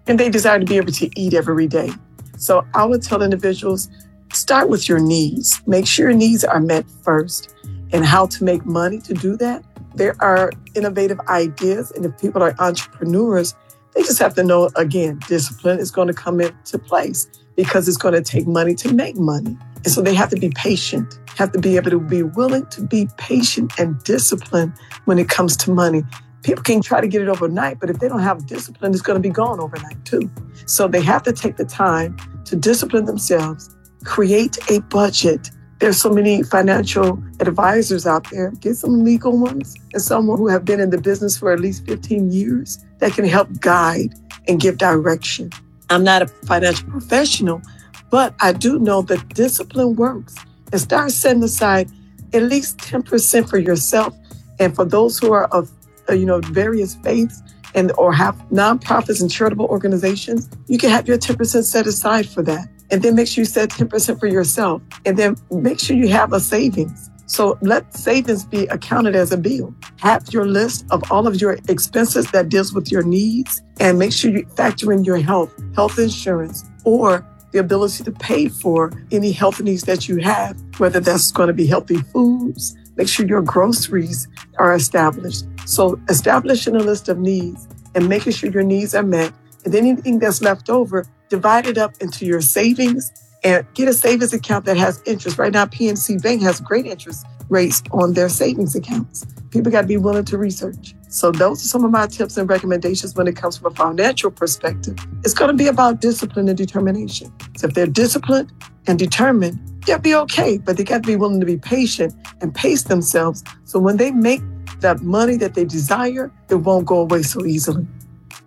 and 0.07 0.19
they 0.19 0.29
desire 0.29 0.59
to 0.59 0.67
be 0.67 0.77
able 0.77 0.93
to 0.93 1.11
eat 1.15 1.35
every 1.35 1.67
day. 1.67 1.91
So 2.37 2.67
I 2.75 2.85
would 2.85 3.03
tell 3.03 3.23
individuals 3.23 3.89
start 4.33 4.69
with 4.69 4.89
your 4.89 4.99
needs. 4.99 5.61
Make 5.67 5.87
sure 5.87 6.11
your 6.11 6.19
needs 6.19 6.45
are 6.45 6.61
met 6.61 6.87
first. 7.05 7.55
And 7.93 8.05
how 8.05 8.27
to 8.27 8.45
make 8.45 8.65
money 8.65 9.01
to 9.01 9.15
do 9.15 9.37
that. 9.39 9.65
There 9.97 10.15
are 10.21 10.53
innovative 10.77 11.19
ideas. 11.29 11.91
And 11.91 12.07
if 12.07 12.19
people 12.21 12.43
are 12.43 12.55
entrepreneurs, 12.61 13.55
they 13.95 14.03
just 14.03 14.21
have 14.21 14.35
to 14.35 14.45
know 14.45 14.71
again, 14.77 15.19
discipline 15.27 15.81
is 15.81 15.91
going 15.91 16.07
to 16.07 16.15
come 16.15 16.41
into 16.41 16.79
place 16.79 17.29
because 17.57 17.89
it's 17.89 17.97
going 17.97 18.15
to 18.15 18.23
take 18.23 18.47
money 18.47 18.77
to 18.77 18.95
make 18.95 19.17
money. 19.17 19.59
And 19.85 19.89
so 19.89 20.03
they 20.03 20.15
have 20.15 20.31
to 20.31 20.37
be 20.37 20.51
patient, 20.51 21.19
have 21.37 21.51
to 21.53 21.59
be 21.59 21.77
able 21.77 21.91
to 21.91 21.99
be 21.99 22.23
willing 22.23 22.67
to 22.67 22.83
be 22.83 23.09
patient 23.17 23.73
and 23.79 23.99
disciplined 24.05 24.73
when 25.07 25.19
it 25.19 25.29
comes 25.29 25.57
to 25.59 25.73
money. 25.73 26.05
People 26.43 26.63
can 26.63 26.81
try 26.81 27.01
to 27.01 27.09
get 27.09 27.21
it 27.21 27.29
overnight, 27.29 27.81
but 27.81 27.91
if 27.91 27.99
they 27.99 28.09
don't 28.09 28.21
have 28.21 28.47
discipline, 28.47 28.93
it's 28.93 29.03
going 29.03 29.21
to 29.21 29.29
be 29.29 29.33
gone 29.33 29.61
overnight 29.61 30.03
too. 30.05 30.31
So 30.67 30.89
they 30.89 31.03
have 31.03 31.23
to 31.25 31.33
take 31.33 31.57
the 31.57 31.65
time 31.65 32.17
to 32.47 32.57
discipline 32.57 33.05
themselves, 33.05 33.75
create 34.05 34.59
a 34.71 34.81
budget. 34.81 35.51
There's 35.81 36.01
so 36.01 36.11
many 36.11 36.43
financial 36.43 37.23
advisors 37.41 38.07
out 38.07 38.31
there. 38.31 38.51
Get 38.53 38.77
some 38.77 39.05
legal 39.05 39.39
ones 39.39 39.75
and 39.93 40.03
someone 40.03 40.39
who 40.39 40.49
have 40.49 40.65
been 40.65 40.81
in 40.81 40.91
the 40.91 41.01
business 41.01 41.39
for 41.39 41.53
at 41.53 41.61
least 41.61 41.87
15 41.87 42.31
years 42.31 42.85
that 42.99 43.13
can 43.13 43.27
help 43.27 43.49
guide 43.61 44.15
and 44.49 44.61
give 44.61 44.79
direction. 44.79 45.51
I'm 45.89 46.05
not 46.05 46.23
a 46.23 46.27
financial 46.27 46.89
professional, 46.89 47.63
but 48.11 48.35
I 48.41 48.53
do 48.53 48.79
know 48.79 49.03
that 49.03 49.29
discipline 49.35 49.97
works. 49.97 50.35
And 50.73 50.81
start 50.81 51.11
setting 51.13 51.43
aside 51.43 51.91
at 52.33 52.43
least 52.43 52.79
10% 52.79 53.49
for 53.49 53.59
yourself 53.59 54.15
and 54.59 54.75
for 54.75 54.85
those 54.85 55.19
who 55.19 55.33
are 55.33 55.47
of 55.47 55.71
Uh, 56.11 56.15
you 56.15 56.27
know 56.27 56.41
various 56.41 56.97
faiths 56.97 57.43
and 57.75 57.93
or 57.97 58.13
have 58.13 58.37
nonprofits 58.51 59.21
and 59.21 59.31
charitable 59.31 59.67
organizations, 59.67 60.49
you 60.67 60.79
can 60.79 60.91
have 60.91 61.07
your 61.07 61.19
10% 61.19 61.65
set 61.65 61.87
aside 61.87 62.29
for 62.29 62.43
that. 62.43 62.69
And 62.91 63.03
then 63.03 63.15
make 63.15 63.29
sure 63.29 63.43
you 63.43 63.47
set 63.47 63.71
10% 63.71 64.19
for 64.19 64.27
yourself. 64.27 64.83
And 65.07 65.17
then 65.17 65.37
make 65.51 65.79
sure 65.79 65.97
you 65.97 66.09
have 66.09 66.33
a 66.33 66.41
savings. 66.41 67.11
So 67.27 67.57
let 67.63 67.97
savings 67.97 68.45
be 68.45 68.67
accounted 68.67 69.15
as 69.15 69.31
a 69.31 69.37
bill. 69.37 69.73
Have 70.01 70.33
your 70.33 70.47
list 70.47 70.85
of 70.91 71.09
all 71.13 71.29
of 71.29 71.41
your 71.41 71.53
expenses 71.69 72.29
that 72.33 72.49
deals 72.49 72.73
with 72.73 72.91
your 72.91 73.05
needs 73.05 73.63
and 73.79 74.01
make 74.01 74.13
sure 74.13 74.33
you 74.33 74.45
factor 74.57 74.93
in 74.93 75.05
your 75.05 75.19
health, 75.19 75.55
health 75.77 75.97
insurance, 75.97 76.65
or 76.85 77.25
the 77.53 77.61
ability 77.61 78.03
to 78.03 78.11
pay 78.11 78.49
for 78.49 78.93
any 79.13 79.31
health 79.31 79.61
needs 79.61 79.85
that 79.85 80.09
you 80.09 80.17
have, 80.19 80.57
whether 80.79 80.99
that's 80.99 81.31
going 81.31 81.47
to 81.47 81.53
be 81.53 81.67
healthy 81.67 81.99
foods. 81.99 82.77
Make 82.97 83.09
sure 83.09 83.27
your 83.27 83.43
groceries 83.43 84.27
are 84.59 84.75
established. 84.75 85.45
So 85.67 86.01
establishing 86.09 86.77
a 86.77 86.81
list 86.81 87.09
of 87.09 87.19
needs 87.19 87.69
and 87.95 88.09
making 88.09 88.33
sure 88.33 88.51
your 88.51 88.63
needs 88.63 88.95
are 88.95 89.03
met. 89.03 89.33
And 89.65 89.75
then 89.75 89.85
anything 89.87 90.19
that's 90.19 90.41
left 90.41 90.71
over, 90.71 91.07
divide 91.29 91.67
it 91.67 91.79
up 91.79 91.93
into 92.01 92.25
your 92.25 92.41
savings 92.41 93.13
and 93.43 93.67
get 93.75 93.89
a 93.89 93.95
savings 93.95 94.33
account 94.33 94.65
that 94.67 94.77
has 94.77 95.03
interest. 95.07 95.39
Right 95.39 95.53
now, 95.53 95.67
PNC 95.67 96.23
Bank 96.23 96.43
has 96.43 96.61
great 96.61 96.87
interest 96.87 97.27
rates 97.49 97.83
on 97.91 98.13
their 98.13 98.29
savings 98.29 98.77
accounts. 98.77 99.27
People 99.51 99.73
got 99.73 99.83
to 99.83 99.87
be 99.87 99.97
willing 99.97 100.25
to 100.27 100.39
research. 100.39 100.95
So 101.09 101.33
those 101.33 101.65
are 101.65 101.69
some 101.69 101.85
of 101.85 101.91
my 101.91 102.07
tips 102.07 102.37
and 102.37 102.49
recommendations 102.49 103.17
when 103.17 103.27
it 103.27 103.35
comes 103.35 103.59
from 103.59 103.73
a 103.73 103.75
financial 103.75 104.31
perspective. 104.31 104.97
It's 105.25 105.35
going 105.35 105.51
to 105.51 105.57
be 105.57 105.67
about 105.67 106.01
discipline 106.01 106.49
and 106.49 106.57
determination. 106.57 107.33
So 107.57 107.67
if 107.67 107.75
they're 107.75 107.87
disciplined 107.87 108.53
and 108.87 108.99
determined, 108.99 109.59
they'll 109.87 109.99
be 109.99 110.15
okay, 110.15 110.59
but 110.59 110.77
they 110.77 110.85
got 110.85 111.03
to 111.03 111.07
be 111.07 111.17
willing 111.17 111.41
to 111.41 111.47
be 111.47 111.57
patient 111.57 112.15
and 112.41 112.55
pace 112.55 112.85
themselves. 112.85 113.43
So 113.65 113.81
when 113.81 113.97
they 113.97 114.13
make 114.13 114.41
that 114.81 115.03
money 115.03 115.37
that 115.37 115.55
they 115.55 115.65
desire, 115.65 116.31
it 116.49 116.55
won't 116.57 116.87
go 116.87 117.01
away 117.01 117.23
so 117.23 117.45
easily. 117.45 117.87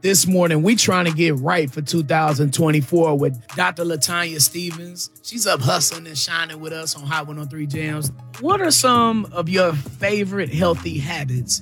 this 0.02 0.28
morning 0.28 0.62
we 0.63 0.76
trying 0.76 1.06
to 1.06 1.12
get 1.13 1.36
right 1.36 1.72
for 1.72 1.82
2024 1.82 3.17
with 3.17 3.48
dr 3.56 3.84
latanya 3.84 4.41
stephens. 4.41 5.10
She's 5.24 5.48
up 5.48 5.62
hustling 5.62 6.08
and 6.08 6.17
shining 6.17 6.60
with 6.60 6.74
us 6.74 6.96
on 6.96 7.04
hot 7.04 7.28
103 7.28 7.67
jams. 7.67 8.12
What 8.41 8.62
are 8.62 8.72
some 8.72 9.26
of 9.32 9.48
your 9.48 9.74
favorite 9.74 10.54
healthy 10.54 10.98
habits 11.00 11.62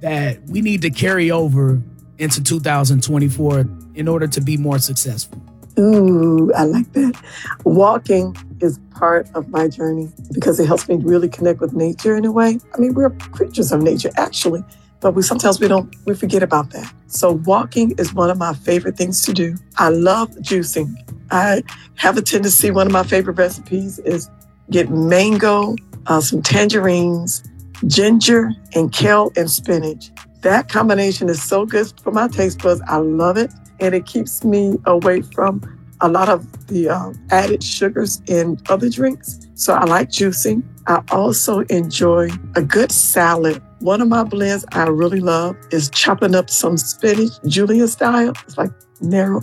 that 0.00 0.42
we 0.44 0.60
need 0.62 0.82
to 0.82 0.90
carry 0.90 1.30
over 1.30 1.82
into 2.18 2.42
2024 2.42 3.66
in 3.94 4.08
order 4.08 4.26
to 4.26 4.40
be 4.40 4.56
more 4.56 4.78
successful 4.78 5.42
Ooh, 5.82 6.52
I 6.54 6.64
like 6.64 6.92
that. 6.92 7.20
Walking 7.64 8.36
is 8.60 8.78
part 8.92 9.28
of 9.34 9.48
my 9.48 9.66
journey 9.66 10.08
because 10.32 10.60
it 10.60 10.66
helps 10.66 10.88
me 10.88 10.96
really 10.96 11.28
connect 11.28 11.60
with 11.60 11.72
nature 11.72 12.14
in 12.14 12.24
a 12.24 12.30
way. 12.30 12.60
I 12.74 12.78
mean, 12.78 12.94
we're 12.94 13.10
creatures 13.10 13.72
of 13.72 13.82
nature, 13.82 14.10
actually, 14.16 14.62
but 15.00 15.12
we 15.14 15.22
sometimes 15.22 15.58
we 15.58 15.66
don't 15.66 15.92
we 16.06 16.14
forget 16.14 16.42
about 16.42 16.70
that. 16.70 16.92
So 17.08 17.32
walking 17.32 17.92
is 17.98 18.14
one 18.14 18.30
of 18.30 18.38
my 18.38 18.54
favorite 18.54 18.96
things 18.96 19.22
to 19.22 19.32
do. 19.32 19.56
I 19.76 19.88
love 19.88 20.30
juicing. 20.36 20.94
I 21.32 21.64
have 21.96 22.16
a 22.16 22.22
tendency. 22.22 22.70
One 22.70 22.86
of 22.86 22.92
my 22.92 23.02
favorite 23.02 23.38
recipes 23.38 23.98
is 24.00 24.30
get 24.70 24.88
mango, 24.90 25.74
uh, 26.06 26.20
some 26.20 26.42
tangerines, 26.42 27.42
ginger, 27.88 28.52
and 28.74 28.92
kale 28.92 29.32
and 29.36 29.50
spinach. 29.50 30.10
That 30.42 30.68
combination 30.68 31.28
is 31.28 31.42
so 31.42 31.66
good 31.66 31.92
for 32.02 32.12
my 32.12 32.28
taste 32.28 32.62
buds. 32.62 32.80
I 32.86 32.98
love 32.98 33.36
it 33.36 33.50
and 33.82 33.94
it 33.94 34.06
keeps 34.06 34.44
me 34.44 34.78
away 34.86 35.20
from 35.20 35.60
a 36.00 36.08
lot 36.08 36.28
of 36.28 36.66
the 36.68 36.88
um, 36.88 37.14
added 37.30 37.62
sugars 37.62 38.22
in 38.26 38.58
other 38.68 38.88
drinks. 38.88 39.40
So 39.54 39.74
I 39.74 39.84
like 39.84 40.08
juicing. 40.08 40.62
I 40.86 41.02
also 41.10 41.60
enjoy 41.62 42.30
a 42.56 42.62
good 42.62 42.90
salad. 42.90 43.62
One 43.80 44.00
of 44.00 44.08
my 44.08 44.24
blends 44.24 44.64
I 44.72 44.86
really 44.86 45.20
love 45.20 45.56
is 45.70 45.90
chopping 45.90 46.34
up 46.34 46.48
some 46.48 46.76
spinach, 46.76 47.32
julienne 47.46 47.88
style. 47.88 48.32
It's 48.46 48.56
like 48.56 48.70
narrow, 49.00 49.42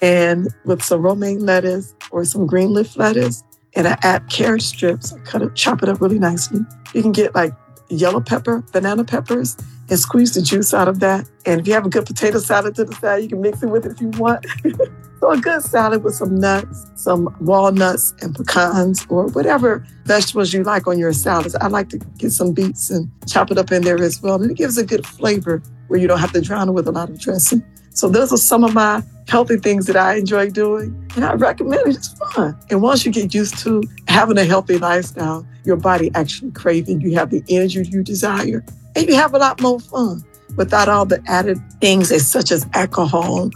and 0.00 0.48
with 0.64 0.82
some 0.82 1.02
romaine 1.02 1.40
lettuce 1.40 1.94
or 2.10 2.24
some 2.24 2.46
green 2.46 2.72
leaf 2.72 2.96
lettuce. 2.96 3.42
And 3.76 3.88
I 3.88 3.98
add 4.02 4.30
carrot 4.30 4.62
strips. 4.62 5.12
I 5.12 5.18
cut 5.20 5.42
it, 5.42 5.54
chop 5.54 5.82
it 5.82 5.88
up 5.88 6.00
really 6.00 6.18
nicely. 6.18 6.60
You 6.94 7.02
can 7.02 7.12
get 7.12 7.34
like 7.34 7.52
yellow 7.88 8.20
pepper, 8.20 8.62
banana 8.72 9.04
peppers, 9.04 9.56
and 9.90 9.98
squeeze 9.98 10.34
the 10.34 10.42
juice 10.42 10.72
out 10.72 10.88
of 10.88 11.00
that. 11.00 11.28
And 11.46 11.60
if 11.60 11.66
you 11.66 11.74
have 11.74 11.86
a 11.86 11.90
good 11.90 12.06
potato 12.06 12.38
salad 12.38 12.74
to 12.76 12.84
the 12.84 12.94
side, 12.94 13.22
you 13.22 13.28
can 13.28 13.40
mix 13.40 13.62
it 13.62 13.66
with 13.66 13.86
it 13.86 13.92
if 13.92 14.00
you 14.00 14.08
want. 14.18 14.46
so 15.20 15.30
a 15.30 15.38
good 15.38 15.62
salad 15.62 16.02
with 16.02 16.14
some 16.14 16.34
nuts, 16.36 16.86
some 16.94 17.34
walnuts 17.40 18.14
and 18.22 18.34
pecans, 18.34 19.06
or 19.08 19.26
whatever 19.28 19.86
vegetables 20.04 20.52
you 20.52 20.62
like 20.62 20.86
on 20.86 20.98
your 20.98 21.12
salads. 21.12 21.54
I 21.56 21.68
like 21.68 21.88
to 21.90 21.98
get 22.18 22.32
some 22.32 22.52
beets 22.52 22.90
and 22.90 23.10
chop 23.26 23.50
it 23.50 23.58
up 23.58 23.70
in 23.72 23.82
there 23.82 24.00
as 24.02 24.20
well. 24.22 24.40
And 24.40 24.50
it 24.50 24.56
gives 24.56 24.78
a 24.78 24.86
good 24.86 25.06
flavor 25.06 25.62
where 25.88 26.00
you 26.00 26.08
don't 26.08 26.20
have 26.20 26.32
to 26.32 26.40
drown 26.40 26.68
it 26.68 26.72
with 26.72 26.88
a 26.88 26.92
lot 26.92 27.10
of 27.10 27.20
dressing. 27.20 27.62
So 27.90 28.08
those 28.08 28.32
are 28.32 28.36
some 28.36 28.64
of 28.64 28.74
my 28.74 29.02
healthy 29.28 29.56
things 29.56 29.86
that 29.86 29.96
I 29.96 30.16
enjoy 30.16 30.50
doing. 30.50 31.10
And 31.14 31.24
I 31.24 31.34
recommend 31.34 31.86
it. 31.86 31.96
It's 31.96 32.12
fun. 32.32 32.58
And 32.70 32.82
once 32.82 33.06
you 33.06 33.12
get 33.12 33.32
used 33.32 33.58
to 33.58 33.82
having 34.08 34.36
a 34.36 34.44
healthy 34.44 34.78
lifestyle, 34.78 35.46
your 35.64 35.76
body 35.76 36.10
actually 36.14 36.50
craving, 36.50 37.00
you 37.00 37.14
have 37.14 37.30
the 37.30 37.42
energy 37.48 37.84
you 37.88 38.02
desire, 38.02 38.64
and 38.96 39.06
you 39.06 39.14
have 39.14 39.34
a 39.34 39.38
lot 39.38 39.60
more 39.60 39.80
fun 39.80 40.24
without 40.56 40.88
all 40.88 41.04
the 41.04 41.22
added 41.26 41.58
things 41.80 42.12
as 42.12 42.30
such 42.30 42.52
as 42.52 42.66
alcohol 42.74 43.50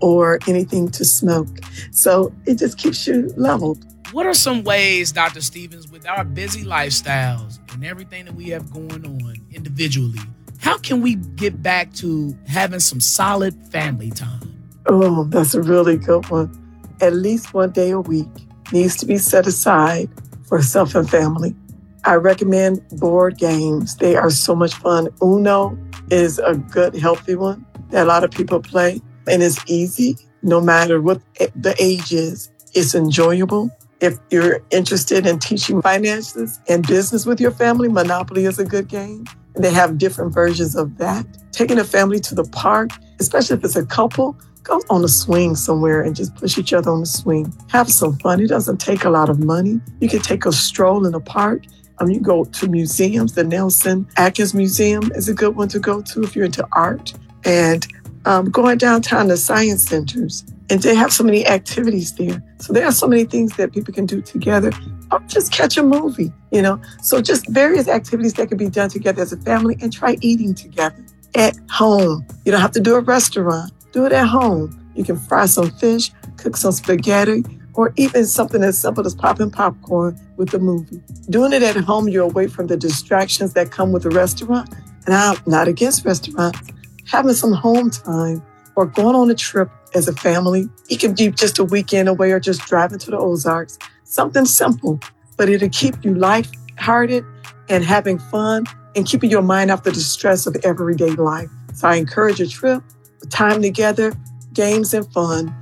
or 0.00 0.38
anything 0.46 0.90
to 0.90 1.04
smoke. 1.04 1.48
So 1.92 2.32
it 2.46 2.58
just 2.58 2.78
keeps 2.78 3.06
you 3.06 3.32
leveled. 3.36 3.84
What 4.12 4.26
are 4.26 4.34
some 4.34 4.62
ways, 4.62 5.10
Dr. 5.12 5.40
Stephens, 5.40 5.90
with 5.90 6.06
our 6.06 6.24
busy 6.24 6.64
lifestyles 6.64 7.58
and 7.72 7.84
everything 7.84 8.26
that 8.26 8.34
we 8.34 8.50
have 8.50 8.70
going 8.70 9.06
on 9.06 9.36
individually, 9.52 10.18
how 10.58 10.76
can 10.76 11.00
we 11.00 11.14
get 11.14 11.62
back 11.62 11.92
to 11.94 12.36
having 12.46 12.80
some 12.80 13.00
solid 13.00 13.54
family 13.68 14.10
time? 14.10 14.52
Oh, 14.86 15.24
that's 15.24 15.54
a 15.54 15.62
really 15.62 15.96
good 15.96 16.28
one. 16.28 16.58
At 17.00 17.14
least 17.14 17.54
one 17.54 17.70
day 17.70 17.90
a 17.90 18.00
week 18.00 18.28
needs 18.72 18.96
to 18.96 19.06
be 19.06 19.16
set 19.16 19.46
aside 19.46 20.10
for 20.44 20.60
self 20.60 20.94
and 20.94 21.08
family. 21.08 21.54
I 22.04 22.14
recommend 22.14 22.86
board 22.98 23.38
games. 23.38 23.96
They 23.96 24.16
are 24.16 24.30
so 24.30 24.54
much 24.54 24.74
fun. 24.74 25.08
Uno 25.22 25.78
is 26.10 26.38
a 26.40 26.54
good, 26.54 26.96
healthy 26.96 27.36
one 27.36 27.64
that 27.90 28.04
a 28.04 28.08
lot 28.08 28.24
of 28.24 28.30
people 28.30 28.60
play, 28.60 29.00
and 29.28 29.42
it's 29.42 29.58
easy 29.66 30.16
no 30.42 30.60
matter 30.60 31.00
what 31.00 31.20
the 31.54 31.76
age 31.78 32.12
is. 32.12 32.50
It's 32.74 32.94
enjoyable. 32.94 33.70
If 34.00 34.18
you're 34.30 34.60
interested 34.70 35.26
in 35.26 35.38
teaching 35.38 35.80
finances 35.80 36.58
and 36.68 36.84
business 36.84 37.24
with 37.24 37.40
your 37.40 37.52
family, 37.52 37.88
Monopoly 37.88 38.46
is 38.46 38.58
a 38.58 38.64
good 38.64 38.88
game. 38.88 39.24
They 39.54 39.72
have 39.72 39.98
different 39.98 40.34
versions 40.34 40.74
of 40.74 40.98
that. 40.98 41.24
Taking 41.52 41.78
a 41.78 41.84
family 41.84 42.18
to 42.20 42.34
the 42.34 42.44
park, 42.44 42.90
especially 43.20 43.58
if 43.58 43.64
it's 43.64 43.76
a 43.76 43.86
couple, 43.86 44.36
go 44.64 44.80
on 44.90 45.04
a 45.04 45.08
swing 45.08 45.54
somewhere 45.54 46.02
and 46.02 46.16
just 46.16 46.34
push 46.34 46.58
each 46.58 46.72
other 46.72 46.90
on 46.90 47.00
the 47.00 47.06
swing. 47.06 47.52
Have 47.68 47.88
some 47.90 48.16
fun. 48.18 48.40
It 48.40 48.48
doesn't 48.48 48.78
take 48.78 49.04
a 49.04 49.10
lot 49.10 49.28
of 49.28 49.38
money. 49.38 49.80
You 50.00 50.08
can 50.08 50.20
take 50.20 50.46
a 50.46 50.52
stroll 50.52 51.06
in 51.06 51.12
the 51.12 51.20
park. 51.20 51.62
Um, 51.98 52.10
you 52.10 52.20
go 52.20 52.44
to 52.44 52.68
museums. 52.68 53.34
The 53.34 53.44
Nelson 53.44 54.08
Atkins 54.16 54.54
Museum 54.54 55.12
is 55.14 55.28
a 55.28 55.34
good 55.34 55.56
one 55.56 55.68
to 55.68 55.78
go 55.78 56.02
to 56.02 56.22
if 56.22 56.34
you're 56.34 56.44
into 56.44 56.66
art. 56.72 57.12
And 57.44 57.86
um, 58.24 58.50
going 58.50 58.78
downtown 58.78 59.28
to 59.28 59.36
science 59.36 59.86
centers. 59.86 60.44
And 60.70 60.82
they 60.82 60.94
have 60.94 61.12
so 61.12 61.24
many 61.24 61.46
activities 61.46 62.14
there. 62.14 62.42
So 62.58 62.72
there 62.72 62.86
are 62.86 62.92
so 62.92 63.06
many 63.06 63.24
things 63.24 63.56
that 63.56 63.72
people 63.72 63.92
can 63.92 64.06
do 64.06 64.22
together. 64.22 64.72
Or 65.10 65.20
just 65.26 65.52
catch 65.52 65.76
a 65.76 65.82
movie, 65.82 66.32
you 66.50 66.62
know? 66.62 66.80
So 67.02 67.20
just 67.20 67.48
various 67.48 67.88
activities 67.88 68.34
that 68.34 68.48
can 68.48 68.58
be 68.58 68.70
done 68.70 68.88
together 68.88 69.22
as 69.22 69.32
a 69.32 69.36
family 69.38 69.76
and 69.82 69.92
try 69.92 70.16
eating 70.20 70.54
together 70.54 71.04
at 71.34 71.56
home. 71.70 72.26
You 72.44 72.52
don't 72.52 72.60
have 72.60 72.72
to 72.72 72.80
do 72.80 72.94
a 72.94 73.00
restaurant. 73.00 73.72
Do 73.92 74.06
it 74.06 74.12
at 74.12 74.26
home. 74.26 74.78
You 74.94 75.04
can 75.04 75.16
fry 75.16 75.46
some 75.46 75.70
fish, 75.72 76.10
cook 76.36 76.56
some 76.56 76.72
spaghetti, 76.72 77.44
or 77.74 77.92
even 77.96 78.26
something 78.26 78.62
as 78.62 78.78
simple 78.78 79.06
as 79.06 79.14
popping 79.14 79.50
popcorn 79.50 80.18
with 80.36 80.50
the 80.50 80.58
movie. 80.58 81.02
Doing 81.30 81.52
it 81.52 81.62
at 81.62 81.76
home, 81.76 82.08
you're 82.08 82.24
away 82.24 82.46
from 82.46 82.66
the 82.66 82.76
distractions 82.76 83.54
that 83.54 83.70
come 83.70 83.92
with 83.92 84.04
a 84.04 84.10
restaurant. 84.10 84.72
And 85.06 85.14
I'm 85.14 85.36
not 85.46 85.68
against 85.68 86.04
restaurants. 86.04 86.58
Having 87.06 87.34
some 87.34 87.52
home 87.52 87.90
time 87.90 88.42
or 88.76 88.86
going 88.86 89.16
on 89.16 89.30
a 89.30 89.34
trip 89.34 89.70
as 89.94 90.08
a 90.08 90.12
family. 90.12 90.68
It 90.88 91.00
can 91.00 91.14
be 91.14 91.30
just 91.30 91.58
a 91.58 91.64
weekend 91.64 92.08
away 92.08 92.32
or 92.32 92.40
just 92.40 92.62
driving 92.66 92.98
to 93.00 93.10
the 93.10 93.18
Ozarks. 93.18 93.78
Something 94.04 94.44
simple, 94.44 95.00
but 95.36 95.48
it'll 95.48 95.68
keep 95.68 96.04
you 96.04 96.14
light-hearted 96.14 97.24
and 97.68 97.84
having 97.84 98.18
fun 98.18 98.66
and 98.94 99.06
keeping 99.06 99.30
your 99.30 99.42
mind 99.42 99.70
off 99.70 99.82
the 99.82 99.94
stress 99.94 100.46
of 100.46 100.56
everyday 100.64 101.10
life. 101.10 101.50
So 101.74 101.88
I 101.88 101.96
encourage 101.96 102.40
a 102.40 102.46
trip, 102.46 102.82
time 103.30 103.62
together, 103.62 104.12
games 104.52 104.92
and 104.92 105.10
fun. 105.12 105.54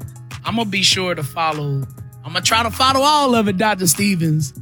I'm 0.44 0.56
gonna 0.56 0.68
be 0.68 0.82
sure 0.82 1.14
to 1.14 1.22
follow. 1.22 1.86
I'm 2.30 2.34
gonna 2.34 2.44
try 2.44 2.62
to 2.62 2.70
follow 2.70 3.00
all 3.00 3.34
of 3.34 3.48
it, 3.48 3.56
Dr. 3.56 3.88
Stephens. 3.88 4.52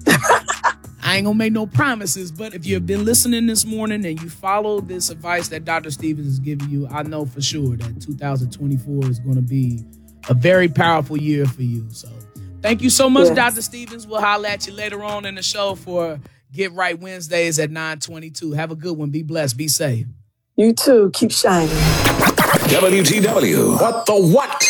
I 1.02 1.16
ain't 1.16 1.26
gonna 1.26 1.34
make 1.34 1.52
no 1.52 1.66
promises, 1.66 2.32
but 2.32 2.54
if 2.54 2.64
you've 2.64 2.86
been 2.86 3.04
listening 3.04 3.46
this 3.46 3.66
morning 3.66 4.06
and 4.06 4.18
you 4.22 4.30
follow 4.30 4.80
this 4.80 5.10
advice 5.10 5.48
that 5.48 5.66
Dr. 5.66 5.90
Stephens 5.90 6.26
is 6.28 6.38
giving 6.38 6.70
you, 6.70 6.88
I 6.88 7.02
know 7.02 7.26
for 7.26 7.42
sure 7.42 7.76
that 7.76 8.00
2024 8.00 9.10
is 9.10 9.18
gonna 9.18 9.42
be 9.42 9.84
a 10.30 10.34
very 10.34 10.70
powerful 10.70 11.18
year 11.18 11.44
for 11.44 11.60
you. 11.60 11.84
So 11.90 12.08
thank 12.62 12.80
you 12.80 12.88
so 12.88 13.10
much, 13.10 13.26
Yes. 13.26 13.36
Dr. 13.36 13.60
Stephens. 13.60 14.06
We'll 14.06 14.22
holler 14.22 14.48
at 14.48 14.66
you 14.66 14.72
later 14.72 15.04
on 15.04 15.26
in 15.26 15.34
the 15.34 15.42
show 15.42 15.74
for 15.74 16.18
Get 16.50 16.72
Right 16.72 16.98
Wednesdays 16.98 17.58
at 17.58 17.70
922. 17.70 18.52
Have 18.52 18.70
a 18.70 18.76
good 18.76 18.96
one. 18.96 19.10
Be 19.10 19.22
blessed. 19.22 19.58
Be 19.58 19.68
safe. 19.68 20.06
You 20.56 20.72
too. 20.72 21.10
Keep 21.12 21.32
shining. 21.32 21.68
WTW. 21.68 23.78
What 23.78 24.06
the 24.06 24.14
what? 24.14 24.64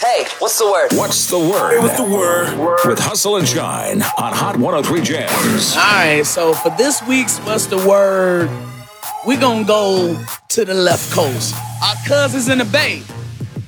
Hey, 0.00 0.26
what's 0.38 0.58
the 0.58 0.66
word? 0.70 0.88
What's 0.92 1.26
the 1.28 1.38
word? 1.38 1.72
Hey, 1.72 1.78
What's 1.80 1.96
the 1.96 2.04
word? 2.04 2.86
With 2.86 3.00
Hustle 3.00 3.36
and 3.36 3.48
Shine 3.48 4.00
on 4.02 4.32
Hot 4.32 4.56
103 4.56 5.00
Jams. 5.02 5.74
All 5.76 5.82
right, 5.82 6.22
so 6.24 6.52
for 6.52 6.70
this 6.78 7.02
week's 7.02 7.38
What's 7.40 7.66
the 7.66 7.78
Word, 7.78 8.48
we're 9.26 9.40
going 9.40 9.64
to 9.64 9.66
go 9.68 10.24
to 10.50 10.64
the 10.64 10.74
left 10.74 11.12
coast. 11.12 11.54
Our 11.82 11.96
cousins 12.06 12.48
in 12.48 12.58
the 12.58 12.64
Bay. 12.66 13.02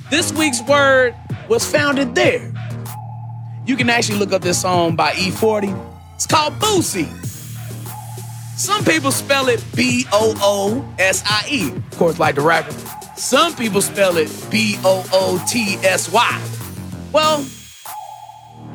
This 0.09 0.31
week's 0.31 0.61
word 0.63 1.15
was 1.49 1.69
founded 1.69 2.15
there. 2.15 2.53
You 3.65 3.75
can 3.75 3.89
actually 3.89 4.19
look 4.19 4.31
up 4.31 4.41
this 4.41 4.61
song 4.61 4.95
by 4.95 5.11
E40. 5.13 6.15
It's 6.15 6.27
called 6.27 6.53
Boosie. 6.59 7.09
Some 8.57 8.85
people 8.85 9.11
spell 9.11 9.49
it 9.49 9.63
B 9.75 10.05
O 10.13 10.33
O 10.41 10.95
S 10.97 11.23
I 11.25 11.45
E, 11.49 11.71
of 11.71 11.97
course, 11.97 12.19
like 12.19 12.35
the 12.35 12.41
rapper. 12.41 12.73
Some 13.21 13.55
people 13.55 13.83
spell 13.83 14.17
it 14.17 14.31
B 14.49 14.77
O 14.83 15.05
O 15.13 15.45
T 15.47 15.75
S 15.83 16.11
Y. 16.11 16.41
Well, 17.13 17.45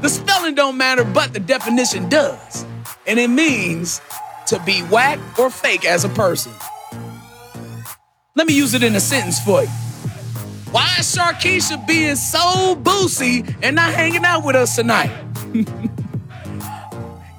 the 0.00 0.08
spelling 0.08 0.54
don't 0.54 0.76
matter, 0.76 1.02
but 1.02 1.32
the 1.32 1.40
definition 1.40 2.08
does. 2.08 2.64
And 3.08 3.18
it 3.18 3.28
means 3.28 4.00
to 4.46 4.60
be 4.60 4.82
whack 4.82 5.18
or 5.36 5.50
fake 5.50 5.84
as 5.84 6.04
a 6.04 6.08
person. 6.10 6.52
Let 8.36 8.46
me 8.46 8.54
use 8.54 8.72
it 8.72 8.84
in 8.84 8.94
a 8.94 9.00
sentence 9.00 9.40
for 9.40 9.62
you. 9.62 9.68
Why 10.70 10.94
is 11.00 11.12
Sharkeisha 11.16 11.84
being 11.84 12.14
so 12.14 12.76
bootsy 12.76 13.52
and 13.62 13.74
not 13.74 13.92
hanging 13.92 14.24
out 14.24 14.44
with 14.44 14.54
us 14.54 14.76
tonight? 14.76 15.10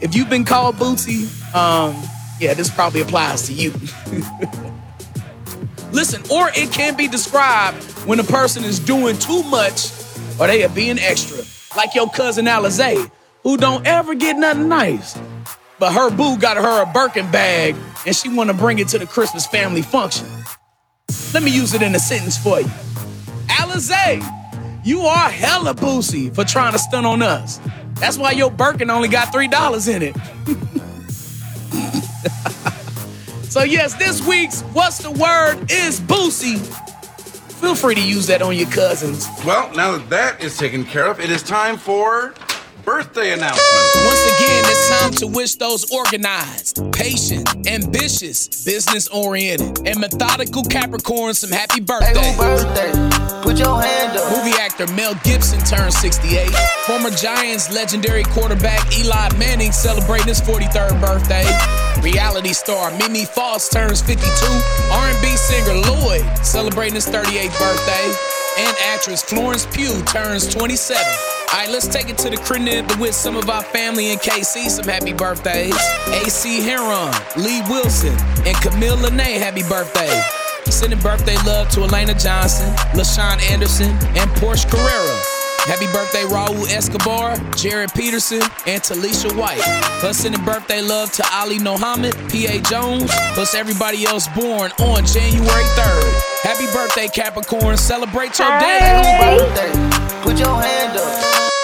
if 0.02 0.14
you've 0.14 0.30
been 0.30 0.44
called 0.44 0.76
bootsy, 0.76 1.24
um, 1.56 1.96
yeah, 2.42 2.54
this 2.54 2.70
probably 2.70 3.00
applies 3.00 3.44
to 3.44 3.54
you. 3.54 3.72
Listen, 5.98 6.22
or 6.30 6.52
it 6.54 6.72
can 6.72 6.96
be 6.96 7.08
described 7.08 7.84
when 8.06 8.20
a 8.20 8.24
person 8.24 8.64
is 8.64 8.78
doing 8.78 9.18
too 9.18 9.42
much 9.42 9.90
or 10.40 10.46
they 10.46 10.64
are 10.64 10.70
being 10.70 11.00
extra. 11.00 11.44
Like 11.76 11.96
your 11.96 12.08
cousin 12.08 12.46
Alizé, 12.46 13.10
who 13.42 13.58
don't 13.58 13.84
ever 13.88 14.14
get 14.14 14.38
nothing 14.38 14.70
nice. 14.70 15.18
But 15.80 15.94
her 15.94 16.12
boo 16.12 16.38
got 16.38 16.56
her 16.56 16.84
a 16.84 16.86
Birkin 16.86 17.32
bag 17.32 17.76
and 18.06 18.16
she 18.16 18.30
wanna 18.30 18.54
bring 18.54 18.78
it 18.78 18.90
to 18.90 19.00
the 19.00 19.08
Christmas 19.08 19.48
family 19.48 19.82
function. 19.82 20.28
Let 21.34 21.42
me 21.42 21.50
use 21.50 21.74
it 21.74 21.82
in 21.82 21.96
a 21.96 22.00
sentence 22.00 22.38
for 22.38 22.62
you. 22.62 22.70
Alizé, 23.48 24.24
you 24.86 25.02
are 25.02 25.32
hella 25.32 25.74
boozy 25.74 26.30
for 26.30 26.44
trying 26.44 26.74
to 26.74 26.80
stunt 26.80 27.08
on 27.08 27.24
us. 27.24 27.60
That's 27.96 28.20
why 28.20 28.34
your 28.34 28.52
Birkin 28.52 28.92
only 28.92 29.08
got 29.08 29.34
$3 29.34 29.96
in 29.96 30.04
it. 30.04 30.16
so 33.50 33.64
yes, 33.64 33.94
this 33.96 34.26
week's 34.28 34.62
What's 34.74 35.00
the 35.00 35.12
Word 35.12 35.72
is 35.72 36.00
boozy. 36.00 36.58
Feel 37.60 37.76
free 37.76 37.96
to 37.96 38.08
use 38.08 38.28
that 38.28 38.42
on 38.42 38.56
your 38.56 38.70
cousins. 38.70 39.28
Well, 39.44 39.74
now 39.76 39.98
that 39.98 40.10
that 40.10 40.44
is 40.44 40.58
taken 40.58 40.86
care 40.86 41.08
of, 41.08 41.20
it 41.20 41.32
is 41.32 41.42
time 41.42 41.78
for 41.78 42.36
birthday 42.88 43.34
announcements. 43.34 44.06
Once 44.06 44.24
again, 44.40 44.64
it's 44.66 44.90
time 45.02 45.12
to 45.12 45.28
wish 45.28 45.56
those 45.56 45.92
organized, 45.92 46.80
patient, 46.94 47.44
ambitious, 47.68 48.48
business 48.64 49.10
oriented, 49.10 49.86
and 49.86 50.00
methodical 50.00 50.64
Capricorns 50.64 51.36
some 51.36 51.52
happy 51.52 51.82
birthday. 51.82 52.32
Put 53.44 53.60
your 53.60 53.82
hand 53.82 54.18
up. 54.18 54.32
Movie 54.32 54.56
actor 54.58 54.88
Mel 54.94 55.16
Gibson 55.26 55.60
turned 55.66 55.94
68. 55.94 56.48
Former 56.88 57.10
Giants 57.10 57.76
legendary 57.76 58.24
quarterback 58.24 58.80
Eli 58.98 59.36
Manning 59.38 59.74
celebrating 59.74 60.28
his 60.28 60.40
43rd 60.40 61.02
birthday. 61.02 61.44
Reality 62.02 62.54
star 62.54 62.92
Mimi 62.98 63.26
Faust 63.26 63.74
turns 63.74 64.02
52. 64.02 64.24
R&B 64.24 65.28
singer 65.36 65.76
Lloyd 65.92 66.24
celebrating 66.38 66.96
his 66.96 67.06
38th 67.06 67.60
birthday. 67.60 68.16
And 68.60 68.78
actress 68.86 69.24
Florence 69.24 69.66
Pugh 69.76 70.02
turns 70.04 70.48
27. 70.48 71.37
All 71.50 71.60
right, 71.60 71.70
let's 71.70 71.88
take 71.88 72.10
it 72.10 72.18
to 72.20 72.30
the 72.30 72.38
crib 72.38 72.88
to 72.90 73.00
wish 73.00 73.16
some 73.16 73.38
of 73.38 73.50
our 73.50 73.64
family 73.64 74.12
in 74.12 74.20
KC 74.20 74.70
some 74.70 74.86
happy 74.86 75.14
birthdays. 75.14 75.76
AC 76.08 76.62
Heron, 76.62 77.14
Lee 77.38 77.62
Wilson, 77.70 78.16
and 78.46 78.56
Camille 78.58 78.98
Lene, 78.98 79.40
happy 79.40 79.64
birthday. 79.64 80.22
Sending 80.70 81.00
birthday 81.00 81.38
love 81.46 81.70
to 81.70 81.82
Elena 81.82 82.14
Johnson, 82.14 82.70
LaShawn 82.94 83.40
Anderson, 83.50 83.92
and 84.18 84.30
Porsche 84.32 84.70
Carrera. 84.70 85.37
Happy 85.68 85.86
birthday, 85.92 86.24
Raul 86.24 86.66
Escobar, 86.70 87.36
Jared 87.56 87.94
Peterson, 87.94 88.42
and 88.66 88.82
Talisha 88.82 89.36
White. 89.36 89.60
Plus, 90.00 90.20
sending 90.20 90.44
birthday 90.46 90.82
love 90.82 91.12
to 91.12 91.26
Ali 91.34 91.60
Mohammed, 91.60 92.16
P.A. 92.30 92.62
Jones, 92.62 93.12
plus 93.34 93.54
everybody 93.54 94.06
else 94.06 94.30
born 94.30 94.72
on 94.80 95.06
January 95.06 95.66
3rd. 95.76 96.22
Happy 96.44 96.66
birthday, 96.72 97.10
Capricorn. 97.10 97.76
Celebrate 97.76 98.40
your 98.40 98.58
day. 98.60 99.02
Put 100.24 100.40
your 100.40 100.62
hand 100.62 100.98
up. 100.98 101.57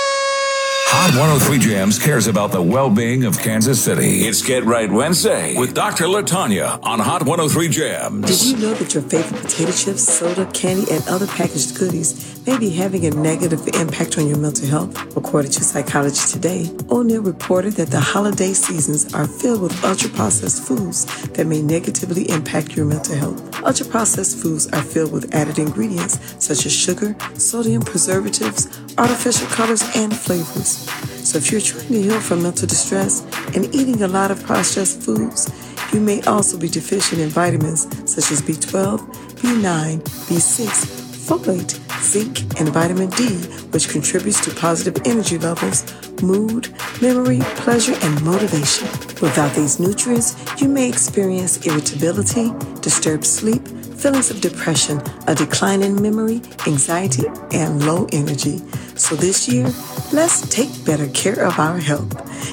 Hot 0.96 1.10
103 1.18 1.58
Jams 1.58 1.98
cares 1.98 2.28
about 2.28 2.52
the 2.52 2.62
well 2.62 2.90
being 2.90 3.26
of 3.26 3.38
Kansas 3.40 3.84
City. 3.84 4.28
It's 4.28 4.44
Get 4.44 4.64
Right 4.64 4.90
Wednesday 4.90 5.58
with 5.58 5.74
Dr. 5.74 6.06
Latanya 6.06 6.80
on 6.84 7.00
Hot 7.00 7.24
103 7.24 7.68
Jams. 7.68 8.28
Did 8.28 8.46
you 8.46 8.58
know 8.62 8.74
that 8.76 8.94
your 8.94 9.02
favorite 9.02 9.42
potato 9.42 9.72
chips, 9.72 10.04
soda, 10.04 10.46
candy, 10.54 10.86
and 10.92 11.06
other 11.10 11.26
packaged 11.26 11.80
goodies 11.80 12.46
may 12.46 12.60
be 12.60 12.70
having 12.70 13.08
a 13.08 13.10
negative 13.10 13.68
impact 13.70 14.20
on 14.20 14.28
your 14.28 14.38
mental 14.38 14.68
health? 14.68 15.18
According 15.18 15.52
to 15.54 15.64
Psychology 15.64 16.22
Today, 16.32 16.70
O'Neill 16.92 17.24
reported 17.24 17.74
that 17.74 17.90
the 17.90 18.00
holiday 18.00 18.54
seasons 18.54 19.14
are 19.16 19.28
filled 19.28 19.62
with 19.62 19.84
ultra 19.84 20.12
processed 20.12 20.64
foods 20.64 21.06
that 21.30 21.48
may 21.48 21.62
negatively 21.64 22.30
impact 22.30 22.76
your 22.78 22.86
mental 22.86 23.16
health. 23.16 23.64
Ultra 23.64 23.88
processed 23.88 24.38
foods 24.38 24.72
are 24.72 24.84
filled 24.84 25.12
with 25.12 25.34
added 25.34 25.58
ingredients 25.58 26.20
such 26.38 26.68
as 26.68 26.72
sugar, 26.72 27.16
sodium 27.34 27.82
preservatives, 27.82 28.68
artificial 28.98 29.48
colors, 29.48 29.84
and 29.96 30.16
flavors. 30.16 30.83
So 31.24 31.38
if 31.38 31.52
you're 31.52 31.62
trying 31.62 31.88
to 31.88 32.02
heal 32.02 32.20
from 32.20 32.44
mental 32.44 32.68
distress 32.68 33.22
and 33.56 33.74
eating 33.74 34.04
a 34.04 34.08
lot 34.08 34.32
of 34.32 34.44
processed 34.44 35.02
foods, 35.02 35.52
you 35.94 36.00
may 36.00 36.22
also 36.24 36.58
be 36.58 36.68
deficient 36.68 37.22
in 37.22 37.30
vitamins 37.30 37.84
such 38.10 38.32
as 38.32 38.42
B12, 38.42 39.00
B9, 39.38 40.00
B6, 40.28 41.04
folate, 41.28 41.80
zinc, 42.02 42.60
and 42.60 42.70
vitamin 42.70 43.10
D, 43.12 43.30
which 43.72 43.90
contributes 43.90 44.44
to 44.46 44.54
positive 44.54 45.02
energy 45.06 45.38
levels, 45.38 45.84
mood, 46.22 46.74
memory, 47.02 47.40
pleasure, 47.56 47.96
and 48.02 48.24
motivation. 48.24 48.88
Without 49.22 49.54
these 49.54 49.80
nutrients, 49.80 50.36
you 50.62 50.68
may 50.68 50.90
experience 50.90 51.66
irritability, 51.66 52.52
disturbed 52.82 53.26
sleep, 53.26 53.64
feelings 54.04 54.30
of 54.30 54.42
depression, 54.42 55.02
a 55.28 55.34
decline 55.34 55.82
in 55.82 56.02
memory, 56.02 56.42
anxiety, 56.68 57.24
and 57.54 57.88
low 57.88 58.06
energy. 58.12 58.58
So 58.98 59.16
this 59.16 59.48
year, 59.48 59.64
let's 60.12 60.42
take 60.50 60.70
better 60.84 61.08
care 61.08 61.40
of 61.40 61.58
our 61.58 61.78
health. 61.78 62.12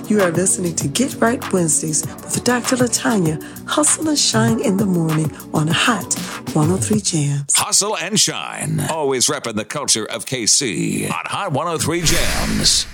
You 0.09 0.21
are 0.21 0.31
listening 0.31 0.77
to 0.77 0.87
Get 0.87 1.21
Right 1.21 1.43
Wednesdays 1.53 2.07
with 2.07 2.45
Dr. 2.45 2.77
Latanya, 2.77 3.43
Hustle 3.67 4.11
and 4.11 4.19
Shine 4.19 4.61
in 4.61 4.77
the 4.77 4.87
morning 4.87 5.33
on 5.53 5.67
Hot 5.67 6.15
103 6.55 7.01
Jams. 7.01 7.57
Hustle 7.57 7.97
and 7.97 8.19
shine. 8.21 8.79
Always 8.89 9.27
repping 9.27 9.57
the 9.57 9.65
culture 9.65 10.07
of 10.07 10.27
KC 10.27 11.07
on 11.11 11.25
Hot 11.27 11.51
103 11.51 12.03
Jams. 12.03 12.87